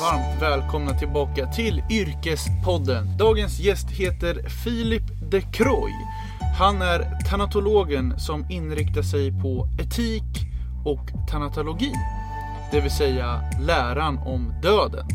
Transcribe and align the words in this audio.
varmt 0.00 0.42
välkomna 0.42 0.94
tillbaka 0.94 1.46
till 1.46 1.82
Yrkespodden. 1.90 3.16
Dagens 3.18 3.60
gäst 3.60 3.90
heter 3.90 4.48
Filip 4.48 5.02
de 5.30 5.40
Croy. 5.40 5.92
Han 6.58 6.82
är 6.82 7.20
tanatologen 7.30 8.18
som 8.18 8.50
inriktar 8.50 9.02
sig 9.02 9.42
på 9.42 9.68
etik 9.78 10.22
och 10.84 11.28
tanatologi. 11.30 11.92
Det 12.70 12.80
vill 12.80 12.90
säga 12.90 13.40
läran 13.60 14.18
om 14.18 14.54
döden. 14.62 15.06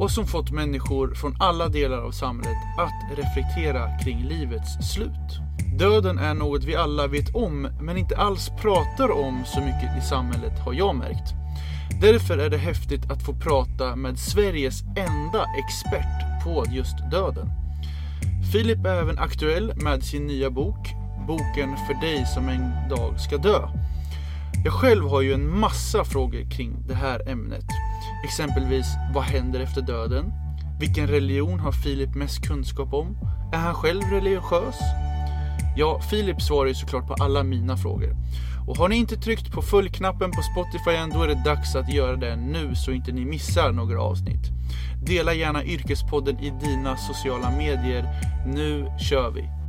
Och 0.00 0.10
som 0.10 0.26
fått 0.26 0.50
människor 0.50 1.14
från 1.14 1.36
alla 1.40 1.68
delar 1.68 1.98
av 1.98 2.10
samhället 2.10 2.58
att 2.78 3.18
reflektera 3.18 3.98
kring 3.98 4.24
livets 4.24 4.92
slut. 4.92 5.40
Döden 5.78 6.18
är 6.18 6.34
något 6.34 6.64
vi 6.64 6.76
alla 6.76 7.06
vet 7.06 7.34
om 7.34 7.68
men 7.80 7.96
inte 7.96 8.16
alls 8.16 8.50
pratar 8.60 9.10
om 9.10 9.42
så 9.44 9.60
mycket 9.60 9.98
i 9.98 10.00
samhället 10.00 10.58
har 10.58 10.72
jag 10.72 10.96
märkt. 10.96 11.41
Därför 12.00 12.38
är 12.38 12.50
det 12.50 12.56
häftigt 12.56 13.10
att 13.10 13.22
få 13.22 13.34
prata 13.34 13.96
med 13.96 14.18
Sveriges 14.18 14.82
enda 14.82 15.46
expert 15.58 16.44
på 16.44 16.64
just 16.70 17.10
döden. 17.10 17.50
Filip 18.52 18.86
är 18.86 19.00
även 19.00 19.18
aktuell 19.18 19.72
med 19.76 20.02
sin 20.02 20.26
nya 20.26 20.50
bok, 20.50 20.88
Boken 21.26 21.76
för 21.86 22.00
dig 22.00 22.26
som 22.26 22.48
en 22.48 22.88
dag 22.88 23.20
ska 23.20 23.36
dö. 23.36 23.68
Jag 24.64 24.72
själv 24.72 25.08
har 25.08 25.20
ju 25.20 25.32
en 25.32 25.58
massa 25.58 26.04
frågor 26.04 26.50
kring 26.50 26.76
det 26.88 26.94
här 26.94 27.28
ämnet. 27.28 27.66
Exempelvis, 28.24 28.86
vad 29.14 29.24
händer 29.24 29.60
efter 29.60 29.82
döden? 29.82 30.32
Vilken 30.80 31.06
religion 31.06 31.60
har 31.60 31.72
Filip 31.72 32.14
mest 32.14 32.46
kunskap 32.46 32.92
om? 32.94 33.18
Är 33.52 33.58
han 33.58 33.74
själv 33.74 34.02
religiös? 34.10 34.78
Ja, 35.76 36.00
Filip 36.00 36.42
svarar 36.42 36.68
ju 36.68 36.74
såklart 36.74 37.06
på 37.06 37.14
alla 37.14 37.42
mina 37.42 37.76
frågor. 37.76 38.16
Och 38.66 38.76
har 38.76 38.88
ni 38.88 38.96
inte 38.96 39.16
tryckt 39.16 39.52
på 39.52 39.62
fullknappen 39.62 40.30
på 40.30 40.42
Spotify 40.42 40.90
än, 40.90 41.10
då 41.10 41.22
är 41.22 41.28
det 41.28 41.42
dags 41.44 41.76
att 41.76 41.92
göra 41.92 42.16
det 42.16 42.36
nu 42.36 42.74
så 42.74 42.92
inte 42.92 43.12
ni 43.12 43.24
missar 43.24 43.72
några 43.72 44.02
avsnitt. 44.02 44.50
Dela 45.06 45.34
gärna 45.34 45.64
Yrkespodden 45.64 46.38
i 46.38 46.50
dina 46.50 46.96
sociala 46.96 47.50
medier. 47.50 48.06
Nu 48.46 48.86
kör 48.98 49.30
vi! 49.30 49.61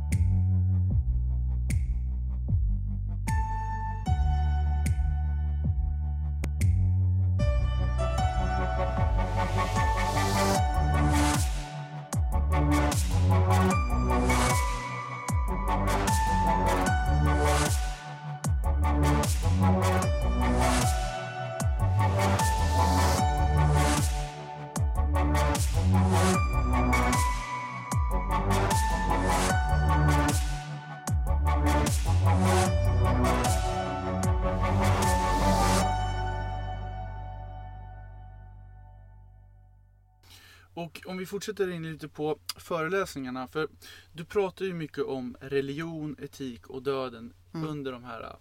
Vi 41.24 41.28
fortsätter 41.28 41.70
in 41.70 41.92
lite 41.92 42.08
på 42.08 42.38
föreläsningarna. 42.56 43.48
För 43.48 43.68
du 44.12 44.24
pratar 44.24 44.64
ju 44.64 44.74
mycket 44.74 45.04
om 45.04 45.36
religion, 45.40 46.16
etik 46.22 46.66
och 46.66 46.82
döden 46.82 47.32
Mm. 47.54 47.68
under 47.68 47.92
de 47.92 48.04
här 48.04 48.36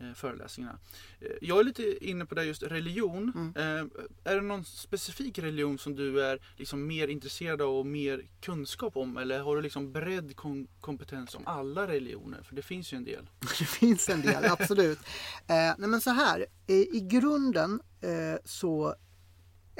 eh, 0.00 0.12
föreläsningarna. 0.14 0.78
Eh, 1.20 1.28
jag 1.40 1.60
är 1.60 1.64
lite 1.64 2.06
inne 2.08 2.26
på 2.26 2.34
det 2.34 2.44
just 2.44 2.62
religion. 2.62 3.32
Mm. 3.34 3.56
Eh, 3.78 4.32
är 4.32 4.34
det 4.36 4.40
någon 4.42 4.64
specifik 4.64 5.38
religion 5.38 5.78
som 5.78 5.96
du 5.96 6.22
är 6.24 6.38
liksom 6.56 6.86
mer 6.86 7.08
intresserad 7.08 7.62
av 7.62 7.74
och 7.78 7.86
mer 7.86 8.22
kunskap 8.40 8.96
om? 8.96 9.16
Eller 9.16 9.40
har 9.40 9.56
du 9.56 9.62
liksom 9.62 9.92
bredd 9.92 10.36
kom- 10.36 10.68
kompetens 10.80 11.34
om 11.34 11.42
alla 11.46 11.86
religioner? 11.88 12.42
För 12.42 12.54
det 12.56 12.62
finns 12.62 12.92
ju 12.92 12.96
en 12.96 13.04
del. 13.04 13.30
Det 13.58 13.64
finns 13.64 14.08
en 14.08 14.20
del, 14.20 14.44
absolut. 14.44 14.98
Eh, 15.46 15.74
nej 15.78 15.88
men 15.88 16.00
så 16.00 16.10
här, 16.10 16.46
i, 16.66 16.96
i 16.96 17.00
grunden 17.00 17.80
eh, 18.00 18.38
så 18.44 18.94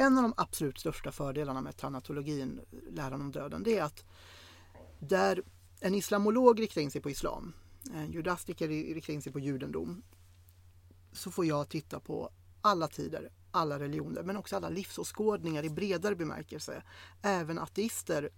en 0.00 0.19
av 0.19 0.22
de 0.22 0.34
absolut 0.37 0.78
största 0.78 1.12
fördelarna 1.12 1.61
med 1.61 1.77
tanatologin, 1.77 2.61
läran 2.91 3.21
om 3.21 3.33
döden, 3.33 3.62
det 3.62 3.78
är 3.78 3.83
att 3.83 4.05
där 4.99 5.43
en 5.81 5.94
islamolog 5.94 6.61
riktar 6.61 6.81
in 6.81 6.91
sig 6.91 7.00
på 7.00 7.11
islam, 7.11 7.53
en 7.94 8.12
judastiker 8.12 8.69
riktar 8.69 9.12
in 9.12 9.22
sig 9.22 9.33
på 9.33 9.39
judendom, 9.39 10.03
så 11.12 11.31
får 11.31 11.47
jag 11.47 11.69
titta 11.69 12.00
på 12.00 12.31
alla 12.60 12.89
tider, 12.89 13.31
alla 13.50 13.78
religioner, 13.78 14.22
men 14.22 14.37
också 14.37 14.56
alla 14.56 14.69
livsåskådningar 14.69 15.65
i 15.65 15.71
bredare 15.71 16.16
bemärkelse. 16.16 16.83
Även 17.22 17.59
ateister 17.59 18.31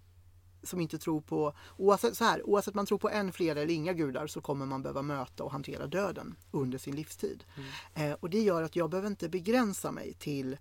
som 0.63 0.79
inte 0.79 0.97
tror 0.97 1.21
på, 1.21 1.53
oavsett, 1.77 2.17
så 2.17 2.23
här, 2.23 2.49
oavsett 2.49 2.73
man 2.73 2.85
tror 2.85 2.97
på 2.97 3.09
en, 3.09 3.33
flera 3.33 3.61
eller 3.61 3.73
inga 3.73 3.93
gudar 3.93 4.27
så 4.27 4.41
kommer 4.41 4.65
man 4.65 4.81
behöva 4.81 5.01
möta 5.01 5.43
och 5.43 5.51
hantera 5.51 5.87
döden 5.87 6.35
under 6.51 6.77
sin 6.77 6.95
livstid. 6.95 7.43
Eh, 7.93 8.13
och 8.13 8.29
det 8.29 8.41
gör 8.41 8.61
att 8.61 8.75
jag 8.75 8.89
behöver 8.89 9.09
inte 9.09 9.29
begränsa 9.29 9.91
mig 9.91 10.13
till, 10.13 10.57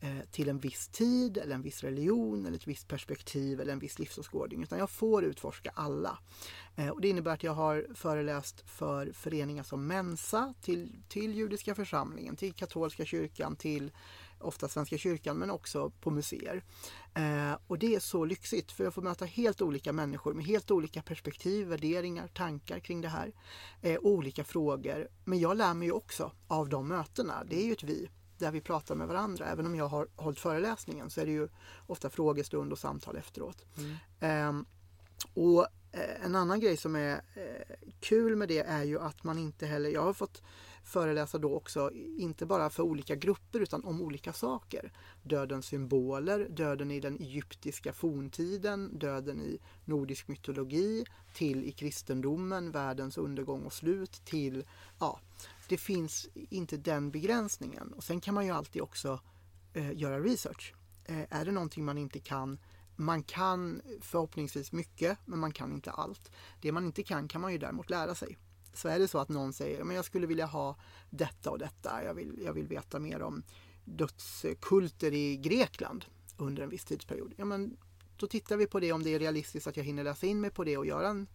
Eh, 0.00 0.30
till 0.30 0.48
en 0.48 0.58
viss 0.58 0.88
tid 0.88 1.38
eller 1.38 1.54
en 1.54 1.62
viss 1.62 1.84
religion 1.84 2.46
eller 2.46 2.56
ett 2.56 2.68
visst 2.68 2.88
perspektiv 2.88 3.60
eller 3.60 3.72
en 3.72 3.78
viss 3.78 3.98
livsåskådning 3.98 4.62
utan 4.62 4.78
jag 4.78 4.90
får 4.90 5.24
utforska 5.24 5.70
alla. 5.74 6.18
Eh, 6.76 6.88
och 6.88 7.00
det 7.00 7.08
innebär 7.08 7.30
att 7.30 7.42
jag 7.42 7.52
har 7.52 7.86
föreläst 7.94 8.64
för 8.66 9.12
föreningar 9.12 9.62
som 9.62 9.86
Mensa, 9.86 10.54
till, 10.62 11.02
till 11.08 11.34
judiska 11.34 11.74
församlingen, 11.74 12.36
till 12.36 12.52
katolska 12.52 13.04
kyrkan, 13.04 13.56
till 13.56 13.92
ofta 14.38 14.68
Svenska 14.68 14.98
kyrkan 14.98 15.36
men 15.36 15.50
också 15.50 15.90
på 15.90 16.10
museer. 16.10 16.62
Eh, 17.14 17.58
och 17.66 17.78
det 17.78 17.94
är 17.94 18.00
så 18.00 18.24
lyxigt 18.24 18.72
för 18.72 18.84
jag 18.84 18.94
får 18.94 19.02
möta 19.02 19.24
helt 19.24 19.62
olika 19.62 19.92
människor 19.92 20.34
med 20.34 20.44
helt 20.44 20.70
olika 20.70 21.02
perspektiv, 21.02 21.66
värderingar, 21.66 22.28
tankar 22.28 22.78
kring 22.78 23.00
det 23.00 23.08
här. 23.08 23.32
Eh, 23.80 23.98
olika 24.02 24.44
frågor. 24.44 25.08
Men 25.24 25.38
jag 25.38 25.56
lär 25.56 25.74
mig 25.74 25.88
ju 25.88 25.92
också 25.92 26.32
av 26.46 26.68
de 26.68 26.88
mötena. 26.88 27.44
Det 27.44 27.62
är 27.62 27.64
ju 27.64 27.72
ett 27.72 27.82
vi 27.82 28.08
där 28.38 28.50
vi 28.50 28.60
pratar 28.60 28.94
med 28.94 29.08
varandra. 29.08 29.46
Även 29.46 29.66
om 29.66 29.74
jag 29.74 29.88
har 29.88 30.08
hållit 30.16 30.38
föreläsningen 30.38 31.10
så 31.10 31.20
är 31.20 31.26
det 31.26 31.32
ju 31.32 31.48
ofta 31.86 32.10
frågestund 32.10 32.72
och 32.72 32.78
samtal 32.78 33.16
efteråt. 33.16 33.64
Ehm, 34.20 34.64
och 35.34 35.66
eh, 35.92 36.24
en 36.24 36.34
annan 36.34 36.60
grej 36.60 36.76
som 36.76 36.96
är 36.96 37.14
eh, 37.14 37.76
kul 38.00 38.36
med 38.36 38.48
det 38.48 38.60
är 38.60 38.82
ju 38.82 39.00
att 39.00 39.24
man 39.24 39.38
inte 39.38 39.66
heller, 39.66 39.90
jag 39.90 40.02
har 40.02 40.12
fått 40.12 40.42
föreläsa 40.84 41.38
då 41.38 41.54
också, 41.54 41.90
inte 42.18 42.46
bara 42.46 42.70
för 42.70 42.82
olika 42.82 43.14
grupper 43.14 43.60
utan 43.60 43.84
om 43.84 44.02
olika 44.02 44.32
saker. 44.32 44.92
Dödens 45.22 45.66
symboler, 45.66 46.48
döden 46.50 46.90
i 46.90 47.00
den 47.00 47.20
egyptiska 47.20 47.92
forntiden, 47.92 48.98
döden 48.98 49.40
i 49.40 49.58
nordisk 49.84 50.28
mytologi, 50.28 51.04
till 51.34 51.64
i 51.64 51.72
kristendomen, 51.72 52.70
världens 52.70 53.18
undergång 53.18 53.62
och 53.62 53.72
slut, 53.72 54.12
till, 54.24 54.64
ja, 54.98 55.20
det 55.68 55.78
finns 55.78 56.28
inte 56.34 56.76
den 56.76 57.10
begränsningen. 57.10 57.92
Och 57.92 58.04
sen 58.04 58.20
kan 58.20 58.34
man 58.34 58.46
ju 58.46 58.50
alltid 58.52 58.82
också 58.82 59.20
eh, 59.72 59.92
göra 59.92 60.20
research. 60.20 60.74
Eh, 61.04 61.24
är 61.30 61.44
det 61.44 61.52
någonting 61.52 61.84
man 61.84 61.98
inte 61.98 62.20
kan 62.20 62.58
man 62.96 63.22
kan 63.22 63.82
förhoppningsvis 64.00 64.72
mycket, 64.72 65.18
men 65.24 65.38
man 65.38 65.52
kan 65.52 65.72
inte 65.72 65.90
allt. 65.90 66.30
Det 66.60 66.72
man 66.72 66.84
inte 66.84 67.02
kan 67.02 67.28
kan 67.28 67.40
man 67.40 67.52
ju 67.52 67.58
däremot 67.58 67.90
lära 67.90 68.14
sig. 68.14 68.38
Så 68.72 68.88
är 68.88 68.98
det 68.98 69.08
så 69.08 69.18
att 69.18 69.28
någon 69.28 69.52
säger 69.52 69.84
men 69.84 69.96
jag 69.96 70.04
skulle 70.04 70.26
vilja 70.26 70.46
ha 70.46 70.76
detta 71.10 71.50
och 71.50 71.58
detta, 71.58 72.04
jag 72.04 72.14
vill, 72.14 72.40
jag 72.44 72.52
vill 72.52 72.66
veta 72.66 72.98
mer 72.98 73.22
om 73.22 73.42
dödskulter 73.84 75.12
i 75.12 75.36
Grekland 75.36 76.04
under 76.36 76.62
en 76.62 76.68
viss 76.68 76.84
tidsperiod. 76.84 77.34
Ja, 77.36 77.44
men 77.44 77.76
då 78.16 78.26
tittar 78.26 78.56
vi 78.56 78.66
på 78.66 78.80
det 78.80 78.92
om 78.92 79.02
det 79.02 79.14
är 79.14 79.18
realistiskt 79.18 79.66
att 79.66 79.76
jag 79.76 79.84
hinner 79.84 80.04
läsa 80.04 80.26
in 80.26 80.40
mig 80.40 80.50
på 80.50 80.64
det 80.64 80.76
och 80.76 80.86
göra 80.86 81.08
en, 81.08 81.26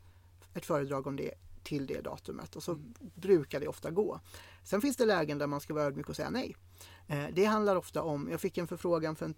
ett 0.54 0.66
föredrag 0.66 1.08
om 1.08 1.16
det 1.16 1.34
till 1.64 1.88
det 1.88 2.02
datumet 2.02 2.56
och 2.56 2.64
så 2.64 2.76
brukar 3.16 3.60
det 3.60 3.68
ofta 3.68 3.92
gå. 3.92 4.20
Sen 4.64 4.82
finns 4.82 4.98
det 4.98 5.06
lägen 5.06 5.38
där 5.38 5.48
man 5.48 5.62
ska 5.62 5.74
vara 5.74 5.84
ödmjuk 5.84 6.10
och 6.10 6.16
säga 6.16 6.30
nej. 6.30 6.56
Eh, 7.08 7.26
Det 7.34 7.46
handlar 7.46 7.76
ofta 7.76 8.02
om, 8.04 8.28
jag 8.32 8.42
fick 8.42 8.58
en 8.58 8.68
förfrågan 8.68 9.16
för 9.16 9.26
en, 9.26 9.36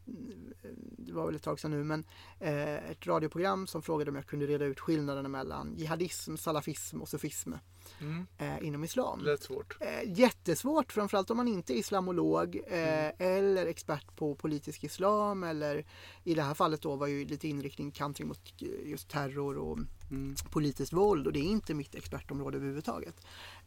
det 0.98 1.14
var 1.14 1.26
väl 1.26 1.36
ett 1.36 1.44
tag 1.44 1.60
sedan 1.60 1.72
nu, 1.72 1.84
men 1.84 2.04
eh, 2.40 2.90
ett 2.92 3.08
radioprogram 3.08 3.68
som 3.68 3.82
frågade 3.82 4.12
om 4.12 4.16
jag 4.16 4.26
kunde 4.26 4.46
reda 4.48 4.66
ut 4.66 4.80
skillnaderna 4.80 5.30
mellan 5.30 5.76
jihadism, 5.78 6.36
salafism 6.38 7.02
och 7.02 7.10
sufism 7.10 7.54
Mm. 8.02 8.26
eh, 8.38 8.68
inom 8.68 8.84
islam. 8.84 9.20
Lätt 9.20 9.44
svårt. 9.44 9.78
Eh, 9.80 10.20
jättesvårt, 10.20 10.92
framförallt 10.92 11.30
om 11.30 11.38
man 11.38 11.48
inte 11.48 11.74
är 11.74 11.78
islamolog 11.78 12.56
eh, 12.68 13.12
eller 13.18 13.66
expert 13.66 14.16
på 14.16 14.36
politisk 14.36 14.84
islam 14.84 15.44
eller 15.44 15.86
i 16.24 16.34
det 16.36 16.42
här 16.42 16.54
fallet 16.54 16.82
då 16.82 16.96
var 16.96 17.08
ju 17.08 17.26
lite 17.26 17.48
inriktning 17.48 17.92
kantring 17.92 18.28
mot 18.28 18.40
eh, 18.62 18.90
just 18.90 19.10
terror 19.10 19.58
och 19.58 19.78
Mm. 20.12 20.36
politiskt 20.52 20.94
våld 20.94 21.28
och 21.28 21.34
det 21.34 21.40
är 21.40 21.44
inte 21.44 21.74
mitt 21.74 21.96
expertområde 21.96 22.58
överhuvudtaget. 22.58 23.16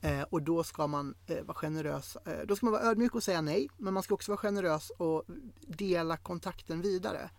Eh, 0.00 0.22
och 0.22 0.42
då 0.42 0.64
ska 0.64 0.86
man 0.86 1.14
eh, 1.26 1.42
vara 1.44 1.54
generös. 1.54 2.16
Eh, 2.16 2.46
då 2.46 2.56
ska 2.56 2.66
man 2.66 2.72
vara 2.72 2.82
ödmjuk 2.82 3.14
och 3.14 3.22
säga 3.22 3.40
nej, 3.40 3.65
men 3.78 3.94
man 3.94 4.02
ska 4.02 4.14
också 4.14 4.32
vara 4.32 4.38
generös 4.38 4.90
och 4.90 5.24
dela 5.66 6.16
kontakten 6.16 6.80
vidare. 6.82 7.30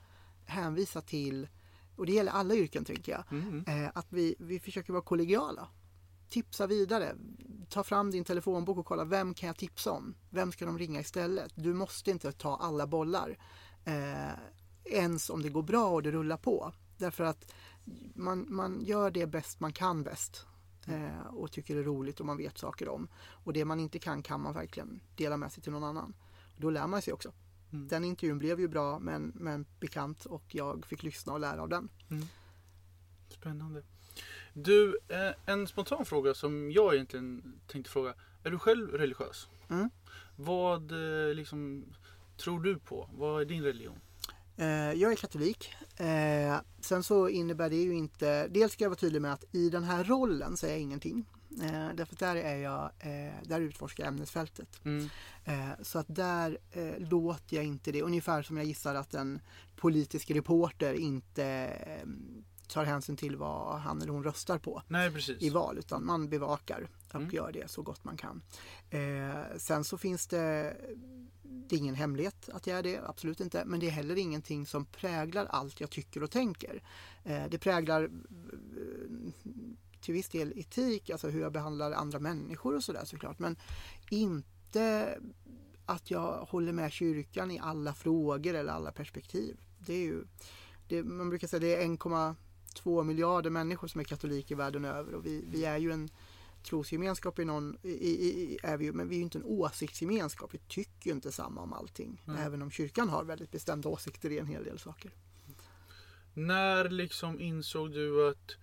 Hänvisa 0.45 1.01
till, 1.01 1.47
och 1.95 2.05
det 2.05 2.11
gäller 2.11 2.31
alla 2.31 2.55
yrken 2.55 2.85
tänker 2.85 3.11
jag, 3.11 3.23
Mm. 3.31 3.63
eh, 3.67 3.91
att 3.95 4.07
vi, 4.09 4.35
vi 4.39 4.59
försöker 4.59 4.93
vara 4.93 5.03
kollegiala. 5.03 5.67
Tipsa 6.29 6.67
vidare. 6.67 7.15
Ta 7.69 7.83
fram 7.83 8.11
din 8.11 8.23
telefonbok 8.23 8.77
och 8.77 8.85
kolla 8.85 9.03
vem 9.05 9.33
kan 9.33 9.47
jag 9.47 9.57
tipsa 9.57 9.91
om? 9.91 10.15
Vem 10.29 10.51
ska 10.51 10.65
de 10.65 10.77
ringa 10.79 10.99
istället? 10.99 11.51
Du 11.55 11.73
måste 11.73 12.11
inte 12.11 12.31
ta 12.31 12.55
alla 12.57 12.87
bollar. 12.87 13.37
Eh, 13.85 14.33
ens 14.85 15.29
om 15.29 15.41
det 15.41 15.49
går 15.49 15.63
bra 15.63 15.87
och 15.89 16.03
det 16.03 16.11
rullar 16.11 16.37
på. 16.37 16.73
Därför 16.97 17.23
att 17.23 17.53
man, 18.15 18.45
man 18.49 18.81
gör 18.81 19.11
det 19.11 19.27
bäst 19.27 19.59
man 19.59 19.73
kan 19.73 20.03
bäst. 20.03 20.45
Eh, 20.87 21.27
och 21.27 21.51
tycker 21.51 21.75
det 21.75 21.81
är 21.81 21.83
roligt 21.83 22.19
och 22.19 22.25
man 22.25 22.37
vet 22.37 22.57
saker 22.57 22.89
om. 22.89 23.07
Och 23.17 23.53
det 23.53 23.65
man 23.65 23.79
inte 23.79 23.99
kan 23.99 24.23
kan 24.23 24.41
man 24.41 24.53
verkligen 24.53 24.99
dela 25.15 25.37
med 25.37 25.51
sig 25.51 25.63
till 25.63 25.71
någon 25.71 25.83
annan. 25.83 26.13
Då 26.57 26.69
lär 26.69 26.87
man 26.87 27.01
sig 27.01 27.13
också. 27.13 27.33
Mm. 27.71 27.87
Den 27.87 28.03
intervjun 28.03 28.39
blev 28.39 28.59
ju 28.59 28.67
bra 28.67 28.99
men, 28.99 29.31
men 29.35 29.65
bekant 29.79 30.25
och 30.25 30.43
jag 30.47 30.85
fick 30.85 31.03
lyssna 31.03 31.33
och 31.33 31.39
lära 31.39 31.61
av 31.61 31.69
den. 31.69 31.89
Spännande. 33.29 33.83
Du, 34.53 34.99
eh, 35.07 35.31
en 35.45 35.67
spontan 35.67 36.05
fråga 36.05 36.33
som 36.33 36.71
jag 36.71 36.93
egentligen 36.93 37.59
tänkte 37.67 37.91
fråga. 37.91 38.13
Är 38.43 38.51
du 38.51 38.59
själv 38.59 38.91
religiös? 38.91 39.47
Mm. 39.69 39.89
Vad 40.35 40.91
eh, 40.91 41.33
liksom 41.33 41.85
tror 42.37 42.59
du 42.59 42.79
på? 42.79 43.09
Vad 43.13 43.41
är 43.41 43.45
din 43.45 43.63
religion? 43.63 43.99
Eh, 44.57 44.67
jag 44.93 45.11
är 45.11 45.15
katolik. 45.15 45.73
Eh, 45.97 46.57
sen 46.81 47.03
så 47.03 47.29
innebär 47.29 47.69
det 47.69 47.75
ju 47.75 47.93
inte, 47.93 48.47
dels 48.47 48.73
ska 48.73 48.83
jag 48.83 48.89
vara 48.89 48.99
tydlig 48.99 49.21
med 49.21 49.33
att 49.33 49.43
i 49.55 49.69
den 49.69 49.83
här 49.83 50.03
rollen 50.03 50.53
är 50.63 50.67
jag 50.67 50.79
ingenting. 50.79 51.25
Eh, 51.61 51.89
därför 51.95 52.13
att 52.13 52.19
där 52.19 52.35
är 52.35 52.55
jag, 52.55 52.91
eh, 52.99 53.33
där 53.43 53.61
utforskar 53.61 54.03
jag 54.03 54.13
ämnesfältet. 54.13 54.85
Mm. 54.85 55.09
Eh, 55.45 55.69
så 55.81 55.99
att 55.99 56.05
där 56.15 56.57
eh, 56.71 56.93
låter 56.97 57.55
jag 57.55 57.65
inte 57.65 57.91
det, 57.91 58.01
ungefär 58.01 58.41
som 58.41 58.57
jag 58.57 58.65
gissar 58.65 58.95
att 58.95 59.13
en 59.13 59.39
politisk 59.75 60.31
reporter 60.31 60.93
inte 60.93 61.73
tar 62.67 62.83
hänsyn 62.85 63.17
till 63.17 63.35
vad 63.35 63.79
han 63.79 64.01
eller 64.01 64.11
hon 64.11 64.23
röstar 64.23 64.57
på 64.57 64.81
Nej, 64.87 65.11
i 65.39 65.49
val 65.49 65.77
utan 65.77 66.05
man 66.05 66.29
bevakar 66.29 66.89
och 67.09 67.15
Mm. 67.15 67.29
gör 67.31 67.51
det 67.51 67.71
så 67.71 67.81
gott 67.81 68.03
man 68.03 68.17
kan. 68.17 68.41
Sen 69.57 69.83
så 69.83 69.97
finns 69.97 70.27
det, 70.27 70.75
det 71.69 71.75
är 71.75 71.79
ingen 71.79 71.95
hemlighet 71.95 72.49
att 72.49 72.67
jag 72.67 72.79
är 72.79 72.83
det, 72.83 73.01
absolut 73.07 73.39
inte, 73.39 73.65
men 73.65 73.79
det 73.79 73.87
är 73.87 73.91
heller 73.91 74.17
ingenting 74.17 74.65
som 74.65 74.85
präglar 74.85 75.45
allt 75.45 75.81
jag 75.81 75.89
tycker 75.89 76.23
och 76.23 76.31
tänker. 76.31 76.83
Eh, 77.23 77.43
det 77.49 77.57
präglar 77.57 78.03
eh, 78.03 78.09
till 80.01 80.13
viss 80.13 80.29
del 80.29 80.53
etik, 80.55 81.09
alltså 81.09 81.29
hur 81.29 81.41
jag 81.41 81.51
behandlar 81.51 81.91
andra 81.91 82.19
människor 82.19 82.75
och 82.75 82.83
sådär 82.83 83.05
såklart, 83.05 83.39
men 83.39 83.55
inte 84.09 85.17
att 85.85 86.11
jag 86.11 86.45
håller 86.45 86.73
med 86.73 86.91
kyrkan 86.91 87.51
i 87.51 87.59
alla 87.59 87.93
frågor 87.93 88.53
eller 88.53 88.73
alla 88.73 88.91
perspektiv. 88.91 89.57
Det 89.79 89.93
är 89.93 90.05
ju, 90.05 90.23
det, 90.87 91.03
man 91.03 91.29
brukar 91.29 91.47
säga 91.47 91.59
det 91.59 91.75
är 91.75 91.85
1,2 91.85 93.03
miljarder 93.03 93.49
människor 93.49 93.87
som 93.87 94.01
är 94.01 94.05
katoliker 94.05 94.55
världen 94.55 94.85
över 94.85 95.13
och 95.13 95.25
vi, 95.25 95.45
vi 95.51 95.65
är 95.65 95.77
ju 95.77 95.91
en 95.91 96.09
trosgemenskap 96.63 97.39
i 97.39 97.45
någon, 97.45 97.77
i, 97.83 97.89
i, 97.89 98.59
är 98.63 98.77
vi 98.77 98.85
ju, 98.85 98.93
men 98.93 99.09
vi 99.09 99.15
är 99.15 99.17
ju 99.17 99.23
inte 99.23 99.37
en 99.37 99.43
åsiktsgemenskap. 99.43 100.53
Vi 100.53 100.59
tycker 100.67 101.09
ju 101.09 101.11
inte 101.11 101.31
samma 101.31 101.61
om 101.61 101.73
allting. 101.73 102.21
Mm. 102.27 102.39
Även 102.39 102.61
om 102.61 102.71
kyrkan 102.71 103.09
har 103.09 103.23
väldigt 103.23 103.51
bestämda 103.51 103.89
åsikter 103.89 104.29
i 104.29 104.39
en 104.39 104.47
hel 104.47 104.63
del 104.63 104.79
saker. 104.79 105.11
När 106.33 106.89
liksom 106.89 107.39
insåg 107.39 107.91
du 107.91 108.29
att 108.29 108.55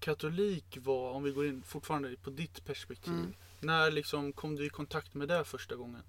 katolik 0.00 0.78
var, 0.80 1.10
om 1.10 1.22
vi 1.22 1.30
går 1.30 1.46
in 1.46 1.62
fortfarande 1.62 2.16
på 2.16 2.30
ditt 2.30 2.64
perspektiv. 2.64 3.14
Mm. 3.14 3.34
När 3.60 3.90
liksom 3.90 4.32
kom 4.32 4.56
du 4.56 4.66
i 4.66 4.68
kontakt 4.68 5.14
med 5.14 5.28
det 5.28 5.44
första 5.44 5.76
gången? 5.76 6.02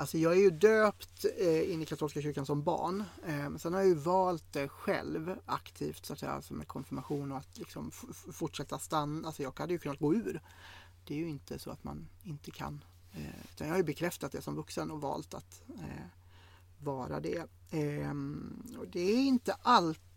Alltså 0.00 0.18
jag 0.18 0.32
är 0.32 0.40
ju 0.40 0.50
döpt 0.50 1.26
eh, 1.38 1.72
in 1.72 1.82
i 1.82 1.86
katolska 1.86 2.22
kyrkan 2.22 2.46
som 2.46 2.62
barn. 2.62 3.04
Eh, 3.26 3.56
sen 3.56 3.72
har 3.72 3.80
jag 3.80 3.88
ju 3.88 3.94
valt 3.94 4.52
det 4.52 4.68
själv 4.68 5.36
aktivt 5.46 6.06
så 6.06 6.12
att 6.12 6.18
säga, 6.18 6.32
alltså 6.32 6.54
med 6.54 6.68
konfirmation 6.68 7.32
och 7.32 7.38
att 7.38 7.58
liksom 7.58 7.90
fortsätta 8.32 8.78
stanna. 8.78 9.26
Alltså 9.26 9.42
jag 9.42 9.58
hade 9.58 9.72
ju 9.72 9.78
kunnat 9.78 9.98
gå 9.98 10.14
ur. 10.14 10.42
Det 11.04 11.14
är 11.14 11.18
ju 11.18 11.28
inte 11.28 11.58
så 11.58 11.70
att 11.70 11.84
man 11.84 12.08
inte 12.22 12.50
kan. 12.50 12.84
Eh, 13.12 13.44
utan 13.52 13.66
jag 13.66 13.74
har 13.74 13.78
ju 13.78 13.84
bekräftat 13.84 14.32
det 14.32 14.42
som 14.42 14.56
vuxen 14.56 14.90
och 14.90 15.00
valt 15.00 15.34
att 15.34 15.62
eh, 15.68 16.06
vara 16.78 17.20
det. 17.20 17.46
Eh, 17.70 18.10
och 18.78 18.88
det 18.88 19.00
är 19.00 19.22
inte 19.22 19.52
alltid 19.62 20.09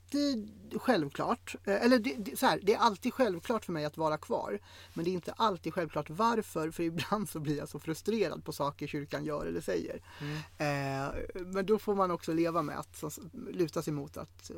självklart. 0.76 1.56
Eh, 1.64 1.86
eller 1.86 2.00
det, 2.00 2.16
det, 2.18 2.40
så 2.40 2.46
här, 2.46 2.60
det 2.64 2.74
är 2.74 2.78
alltid 2.78 3.14
självklart 3.14 3.66
för 3.66 3.74
mig 3.74 3.86
att 3.86 3.98
vara 3.98 4.18
kvar. 4.18 4.60
Men 4.94 5.06
det 5.06 5.12
är 5.12 5.14
inte 5.14 5.34
alltid 5.34 5.74
självklart 5.74 6.10
varför. 6.10 6.72
För 6.72 6.84
ibland 6.94 7.30
så 7.30 7.40
blir 7.40 7.58
jag 7.58 7.70
så 7.70 7.80
frustrerad 7.80 8.46
på 8.46 8.54
saker 8.54 8.88
kyrkan 8.88 9.26
gör 9.26 9.46
eller 9.46 9.62
säger. 9.62 10.02
Mm. 10.22 10.38
Eh, 10.58 11.16
men 11.46 11.66
då 11.66 11.80
får 11.80 11.96
man 11.96 12.12
också 12.12 12.34
leva 12.34 12.62
med 12.62 12.80
att 12.80 12.98
så, 12.98 13.12
luta 13.52 13.82
sig 13.82 13.94
mot 13.94 14.18
att 14.18 14.50
eh, 14.50 14.56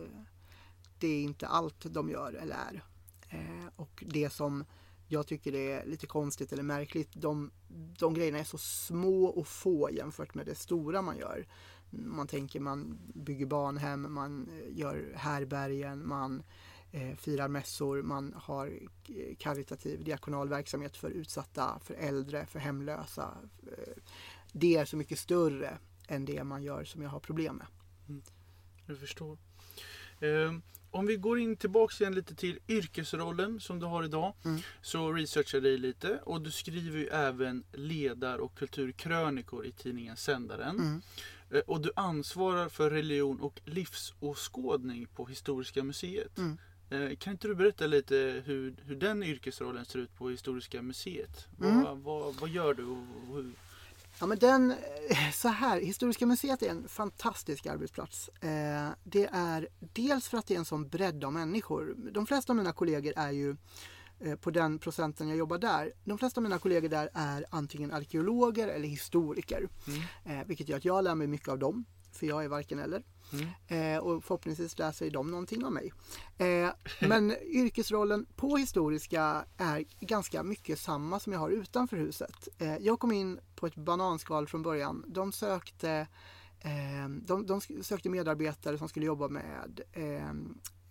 det 0.99 1.07
är 1.07 1.21
inte 1.21 1.47
allt 1.47 1.85
de 1.93 2.09
gör 2.09 2.33
eller 2.33 2.55
är. 2.55 2.83
Eh, 3.29 3.67
och 3.75 4.03
det 4.07 4.29
som 4.29 4.65
jag 5.07 5.27
tycker 5.27 5.55
är 5.55 5.85
lite 5.85 6.07
konstigt 6.07 6.53
eller 6.53 6.63
märkligt, 6.63 7.09
de, 7.13 7.51
de 7.99 8.13
grejerna 8.13 8.39
är 8.39 8.43
så 8.43 8.57
små 8.57 9.25
och 9.25 9.47
få 9.47 9.89
jämfört 9.91 10.33
med 10.33 10.45
det 10.45 10.55
stora 10.55 11.01
man 11.01 11.17
gör. 11.17 11.47
Man 11.89 12.27
tänker 12.27 12.59
man 12.59 12.99
bygger 13.13 13.45
barnhem, 13.45 14.13
man 14.13 14.49
eh, 14.49 14.77
gör 14.77 15.13
härbergen, 15.15 16.07
man 16.07 16.43
eh, 16.91 17.15
firar 17.15 17.47
mässor, 17.47 18.01
man 18.01 18.33
har 18.37 18.67
eh, 18.67 19.35
karitativ 19.37 20.03
diakonal 20.03 20.49
verksamhet 20.49 20.97
för 20.97 21.09
utsatta, 21.09 21.79
för 21.83 21.93
äldre, 21.93 22.45
för 22.45 22.59
hemlösa. 22.59 23.37
Eh, 23.63 23.93
det 24.51 24.77
är 24.77 24.85
så 24.85 24.97
mycket 24.97 25.19
större 25.19 25.77
än 26.07 26.25
det 26.25 26.43
man 26.43 26.63
gör 26.63 26.83
som 26.83 27.01
jag 27.01 27.09
har 27.09 27.19
problem 27.19 27.55
med. 27.55 27.67
Jag 28.85 28.97
förstår. 28.97 29.38
Ehm, 30.19 30.61
om 30.91 31.05
vi 31.05 31.15
går 31.15 31.39
in 31.39 31.57
tillbaks 31.57 32.01
igen 32.01 32.15
lite 32.15 32.35
till 32.35 32.59
yrkesrollen 32.67 33.59
som 33.59 33.79
du 33.79 33.85
har 33.85 34.03
idag. 34.03 34.33
Mm. 34.45 34.61
Så 34.81 35.13
researchar 35.13 35.61
jag 35.61 35.79
lite 35.79 36.19
och 36.23 36.41
du 36.41 36.51
skriver 36.51 36.99
ju 36.99 37.07
även 37.07 37.63
ledar 37.73 38.38
och 38.38 38.57
kulturkrönikor 38.57 39.65
i 39.65 39.71
tidningen 39.71 40.17
Sändaren. 40.17 40.79
Mm. 40.79 41.01
Eh, 41.51 41.59
Och 41.59 41.81
du 41.81 41.92
ansvarar 41.95 42.69
för 42.69 42.89
religion 42.89 43.39
och 43.42 43.62
livsåskådning 43.65 45.07
på 45.15 45.25
Historiska 45.25 45.83
museet. 45.83 46.38
Mm. 46.38 46.57
Eh, 46.89 47.15
Kan 47.18 47.33
inte 47.33 47.47
du 47.47 47.56
berätta 47.56 47.88
lite 47.88 48.44
hur, 48.45 48.75
hur 48.86 48.95
den 48.95 49.24
yrkesrollen 49.24 49.86
ser 49.86 50.00
ut 50.00 50.15
på 50.18 50.30
Historiska 50.30 50.81
museet? 50.81 51.47
Mm. 51.62 51.83
Vad, 51.83 51.97
vad, 51.97 52.36
vad 52.36 52.50
gör 52.50 52.74
du? 52.74 52.83
Och 52.86 53.36
hur? 53.36 53.51
Ja, 54.19 54.25
men 54.25 54.39
den, 54.39 54.71
eh, 55.09 55.31
så 55.33 55.47
här, 55.47 55.81
Historiska 55.81 56.25
museet 56.25 56.62
är 56.63 56.69
en 56.69 56.88
fantastisk 56.88 57.65
arbetsplats. 57.65 58.30
Det 59.03 59.30
är 59.31 59.68
dels 59.80 60.27
för 60.30 60.38
att 60.38 60.48
det 60.48 60.53
är 60.56 60.59
en 60.59 60.65
sån 60.65 60.88
bredd 60.89 61.24
av 61.24 61.33
människor. 61.33 61.95
De 62.12 62.25
flesta 62.27 62.51
av 62.53 62.57
mina 62.57 62.71
kollegor 62.71 63.13
är 63.15 63.31
ju 63.31 63.56
på 64.41 64.51
den 64.51 64.79
procenten 64.79 65.27
jag 65.27 65.38
jobbar 65.38 65.57
där. 65.57 65.94
De 66.03 66.17
flesta 66.17 66.39
av 66.39 66.44
mina 66.44 66.59
kollegor 66.59 66.89
där 66.89 67.09
är 67.13 67.45
antingen 67.50 67.91
arkeologer 67.91 68.67
eller 68.67 68.88
historiker. 68.88 69.69
Mm. 69.88 70.39
Eh, 70.39 70.47
vilket 70.47 70.69
gör 70.69 70.77
att 70.77 70.85
jag 70.85 71.03
lär 71.03 71.15
mig 71.15 71.27
mycket 71.27 71.47
av 71.47 71.59
dem. 71.59 71.85
För 72.12 72.27
jag 72.27 72.43
är 72.43 72.48
varken 72.48 72.79
eller. 72.79 73.03
Mm. 73.34 73.95
Eh, 73.95 74.03
och 74.03 74.24
förhoppningsvis 74.24 74.77
lär 74.79 74.91
sig 74.91 75.10
de 75.10 75.31
någonting 75.31 75.65
av 75.65 75.72
mig. 75.72 75.93
Eh, 76.38 76.69
men 77.07 77.31
yrkesrollen 77.41 78.25
på 78.36 78.57
historiska 78.57 79.45
är 79.57 79.86
ganska 80.00 80.43
mycket 80.43 80.79
samma 80.79 81.19
som 81.19 81.34
jag 81.34 81.39
har 81.39 81.50
utanför 81.50 81.98
huset. 81.98 82.48
Eh, 82.57 82.77
jag 82.77 83.00
kom 83.00 83.12
in 83.12 83.39
på 83.55 83.67
ett 83.67 83.75
bananskal 83.75 84.48
från 84.48 84.62
början. 84.62 85.03
De 85.07 85.31
sökte, 85.31 86.07
eh, 86.60 87.10
de, 87.22 87.45
de 87.45 87.62
sökte 87.84 88.10
medarbetare 88.10 88.77
som 88.77 88.89
skulle 88.89 89.05
jobba 89.05 89.27
med 89.27 89.81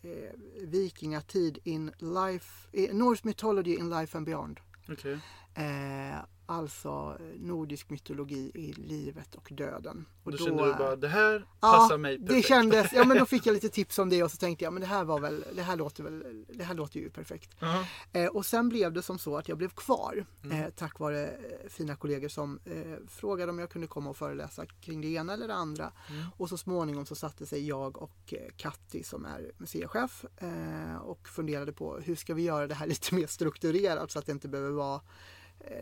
eh, 0.05 0.33
vikingatid 0.67 1.59
in 1.65 1.93
life, 2.01 2.69
eh, 2.73 2.93
Norse 2.93 3.25
mythology 3.25 3.79
in 3.79 3.89
life 3.91 4.15
and 4.15 4.27
beyond. 4.27 4.61
Okay. 4.91 5.19
Eh, 5.55 6.19
alltså 6.47 7.19
nordisk 7.37 7.91
mytologi 7.91 8.51
i 8.55 8.73
livet 8.73 9.35
och 9.35 9.49
döden. 9.53 10.07
Och 10.25 10.31
då, 10.33 10.37
då, 10.39 10.45
kände 10.45 10.65
du 10.67 10.75
bara, 10.75 10.97
det 10.97 11.09
här 11.09 11.47
Ja, 11.61 11.73
passar 11.73 11.99
mig 11.99 12.19
perfekt. 12.19 12.35
det 12.43 12.49
kändes, 12.49 12.93
ja 12.93 13.05
men 13.05 13.19
då 13.19 13.27
fick 13.27 13.47
jag 13.47 13.53
lite 13.55 13.69
tips 13.69 13.99
om 13.99 14.09
det 14.09 14.23
och 14.23 14.31
så 14.31 14.37
tänkte 14.37 14.65
jag 14.65 14.73
men 14.73 14.81
det 14.81 14.87
här 14.87 15.05
var 15.05 15.21
väl, 15.21 15.45
det 15.55 15.63
här 15.63 15.77
låter 15.77 16.03
väl, 16.05 16.45
det 16.49 16.65
här 16.65 16.75
låter 16.75 17.01
ju 17.01 17.11
perfekt. 17.11 17.51
Jaha. 17.59 17.87
Eh, 18.13 18.27
och 18.27 18.47
sen 18.47 18.69
blev 18.69 18.93
det 18.93 19.03
som 19.03 19.19
så 19.19 19.37
att 19.37 19.49
jag 19.49 19.59
blev 19.59 19.69
kvar 19.69 20.27
Mm. 20.45 20.63
eh, 20.63 20.71
tack 20.71 20.99
vare 20.99 21.27
eh, 21.29 21.69
fina 21.69 21.97
kollegor 21.97 22.29
som 22.29 22.61
eh, 22.65 23.09
frågade 23.09 23.51
om 23.53 23.59
jag 23.59 23.71
kunde 23.71 23.87
komma 23.89 24.11
och 24.11 24.17
föreläsa 24.17 24.67
kring 24.67 25.01
det 25.01 25.09
ena 25.09 25.33
eller 25.33 25.49
det 25.49 25.55
andra. 25.55 25.93
Mm. 26.11 26.25
Och 26.37 26.49
så 26.49 26.57
småningom 26.57 27.07
så 27.07 27.15
satte 27.15 27.47
sig 27.47 27.67
jag 27.69 28.03
och 28.03 28.35
eh, 28.35 28.51
Katti 28.57 29.03
som 29.03 29.25
är 29.25 29.53
museichef 29.59 30.25
eh, 30.37 30.97
och 30.97 31.29
funderade 31.29 31.73
på 31.73 31.97
hur 31.99 32.17
ska 32.17 32.35
vi 32.35 32.43
göra 32.43 32.67
det 32.67 32.75
här 32.75 32.87
lite 32.95 33.15
mer 33.15 33.27
strukturerat 33.27 34.11
så 34.11 34.19
att 34.19 34.27
det 34.27 34.33
inte 34.33 34.49
behöver 34.49 34.71
vara 34.71 35.01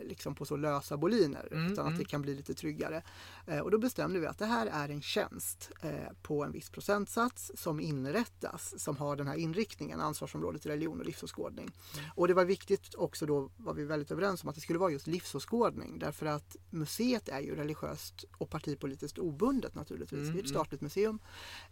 liksom 0.01 0.35
på 0.35 0.45
så 0.45 0.57
lösa 0.57 0.97
boliner 0.97 1.47
Mm, 1.51 1.71
utan 1.71 1.85
att 1.85 1.91
mm. 1.91 1.99
det 1.99 2.05
kan 2.05 2.21
bli 2.21 2.35
lite 2.35 2.53
tryggare. 2.53 3.03
Eh, 3.47 3.59
och 3.59 3.71
då 3.71 3.77
bestämde 3.77 4.19
vi 4.19 4.25
att 4.25 4.37
det 4.37 4.45
här 4.45 4.67
är 4.67 4.89
en 4.89 5.01
tjänst 5.01 5.71
eh, 5.81 5.91
på 6.21 6.43
en 6.43 6.51
viss 6.51 6.69
procentsats 6.69 7.51
som 7.55 7.79
inrättas 7.79 8.83
som 8.83 8.97
har 8.97 9.15
den 9.15 9.27
här 9.27 9.35
inriktningen, 9.35 9.99
ansvarsområdet 9.99 10.65
religion 10.65 10.99
och 10.99 11.05
livsåskådning. 11.05 11.71
Mm. 11.97 12.09
Och 12.15 12.27
det 12.27 12.33
var 12.33 12.45
viktigt 12.45 12.95
också 12.95 13.25
då 13.25 13.51
var 13.57 13.73
vi 13.73 13.85
väldigt 13.85 14.11
överens 14.11 14.43
om 14.43 14.49
att 14.49 14.55
det 14.55 14.61
skulle 14.61 14.79
vara 14.79 14.91
just 14.91 15.07
livsåskådning 15.07 15.99
därför 15.99 16.25
att 16.25 16.55
museet 16.69 17.29
är 17.29 17.39
ju 17.39 17.55
religiöst 17.55 18.25
och 18.37 18.49
partipolitiskt 18.49 19.17
obundet 19.17 19.75
naturligtvis. 19.75 20.19
Mm, 20.19 20.33
det 20.33 20.39
är 20.39 20.43
ett 20.43 20.49
mm. 20.49 20.61
statligt 20.61 20.81
museum 20.81 21.19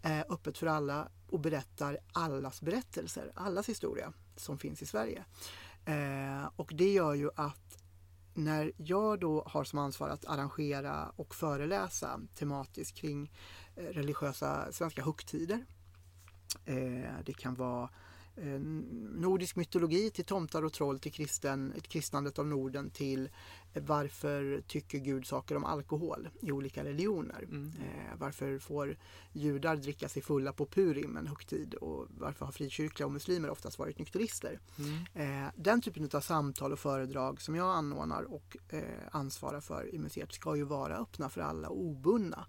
eh, 0.01 0.19
öppet 0.19 0.57
för 0.57 0.67
alla 0.67 1.07
och 1.29 1.39
berättar 1.39 1.97
allas 2.11 2.61
berättelser, 2.61 3.31
allas 3.35 3.69
historia 3.69 4.13
som 4.35 4.57
finns 4.57 4.81
i 4.81 4.85
Sverige. 4.85 5.25
Eh, 5.85 6.49
och 6.55 6.71
det 6.73 6.93
gör 6.93 7.13
ju 7.13 7.29
att 7.35 7.80
när 8.33 8.71
jag 8.77 9.19
då 9.19 9.43
har 9.47 9.63
som 9.63 9.79
ansvar 9.79 10.09
att 10.09 10.25
arrangera 10.25 11.11
och 11.15 11.35
föreläsa 11.35 12.19
tematiskt 12.35 12.97
kring 12.97 13.31
eh, 13.75 13.83
religiösa 13.83 14.71
svenska 14.71 15.03
högtider. 15.03 15.65
Eh, 16.65 17.23
det 17.25 17.33
kan 17.33 17.55
vara 17.55 17.89
nordisk 19.19 19.55
mytologi 19.55 20.09
till 20.09 20.25
tomtar 20.25 20.65
och 20.65 20.73
troll 20.73 20.99
till 20.99 21.11
kristen, 21.11 21.73
kristnandet 21.81 22.39
av 22.39 22.47
Norden 22.47 22.89
till 22.89 23.29
varför 23.73 24.63
tycker 24.67 24.97
Gud 24.97 25.27
saker 25.27 25.55
om 25.55 25.65
alkohol 25.65 26.29
i 26.41 26.51
olika 26.51 26.83
religioner? 26.83 27.43
Mm. 27.43 27.73
Eh, 27.79 28.17
varför 28.17 28.59
får 28.59 28.97
judar 29.33 29.75
dricka 29.75 30.09
sig 30.09 30.21
fulla 30.21 30.53
på 30.53 30.65
Purim, 30.65 31.17
en 31.17 31.27
högtid? 31.27 31.73
Och 31.73 32.07
varför 32.09 32.45
har 32.45 32.51
frikyrkliga 32.51 33.05
och 33.07 33.11
muslimer 33.11 33.49
oftast 33.49 33.79
varit 33.79 33.99
nykterister? 33.99 34.59
Mm. 34.79 35.45
Eh, 35.45 35.51
den 35.55 35.81
typen 35.81 36.09
av 36.13 36.21
samtal 36.21 36.71
och 36.71 36.79
föredrag 36.79 37.41
som 37.41 37.55
jag 37.55 37.67
anordnar 37.67 38.23
och 38.23 38.57
eh, 38.69 38.81
ansvarar 39.11 39.61
för 39.61 39.95
i 39.95 39.99
museet 39.99 40.33
ska 40.33 40.55
ju 40.55 40.63
vara 40.63 40.97
öppna 40.97 41.29
för 41.29 41.41
alla 41.41 41.69
och 41.69 41.81
obundna. 41.81 42.45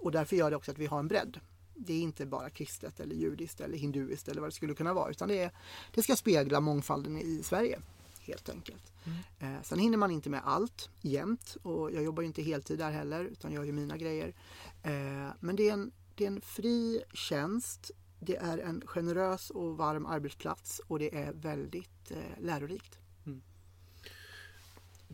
Och 0.00 0.12
därför 0.12 0.36
gör 0.36 0.50
det 0.50 0.56
också 0.56 0.70
att 0.70 0.78
vi 0.78 0.86
har 0.86 0.98
en 0.98 1.08
bredd. 1.08 1.40
Det 1.86 1.92
är 1.92 2.00
inte 2.00 2.26
bara 2.26 2.50
kristet 2.50 3.00
eller 3.00 3.14
judiskt 3.14 3.60
eller 3.60 3.78
hinduiskt 3.78 4.28
eller 4.28 4.40
vad 4.40 4.50
det 4.50 4.54
skulle 4.54 4.74
kunna 4.74 4.94
vara 4.94 5.10
utan 5.10 5.28
det, 5.28 5.38
är, 5.38 5.50
det 5.94 6.02
ska 6.02 6.16
spegla 6.16 6.60
mångfalden 6.60 7.18
i 7.18 7.42
Sverige 7.42 7.78
helt 8.20 8.48
enkelt. 8.48 8.92
Mm. 9.04 9.56
Eh, 9.56 9.62
sen 9.62 9.78
hinner 9.78 9.98
man 9.98 10.10
inte 10.10 10.30
med 10.30 10.40
allt 10.44 10.90
jämt 11.00 11.56
och 11.62 11.92
jag 11.92 12.04
jobbar 12.04 12.22
ju 12.22 12.26
inte 12.26 12.42
heltid 12.42 12.78
där 12.78 12.90
heller 12.90 13.24
utan 13.24 13.52
gör 13.52 13.64
ju 13.64 13.72
mina 13.72 13.96
grejer. 13.96 14.34
Eh, 14.82 15.28
men 15.40 15.56
det 15.56 15.68
är, 15.68 15.72
en, 15.72 15.92
det 16.14 16.24
är 16.24 16.28
en 16.28 16.40
fri 16.40 17.02
tjänst. 17.12 17.90
Det 18.20 18.36
är 18.36 18.58
en 18.58 18.82
generös 18.86 19.50
och 19.50 19.76
varm 19.76 20.06
arbetsplats 20.06 20.80
och 20.86 20.98
det 20.98 21.16
är 21.16 21.32
väldigt 21.32 22.10
eh, 22.10 22.40
lärorikt. 22.40 22.98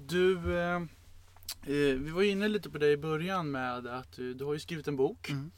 Du, 0.07 0.59
eh, 0.59 0.77
eh, 1.63 1.99
vi 1.99 2.11
var 2.11 2.23
inne 2.23 2.49
lite 2.49 2.71
på 2.71 2.79
det 2.79 2.91
i 2.91 2.97
början 2.97 3.51
med 3.51 3.87
att 3.87 4.13
du, 4.13 4.35
du 4.35 4.45
har 4.45 4.53
ju 4.53 4.61
skrivit 4.61 4.89
en 4.89 4.97
bok. 4.97 5.31
Mm. 5.31 5.51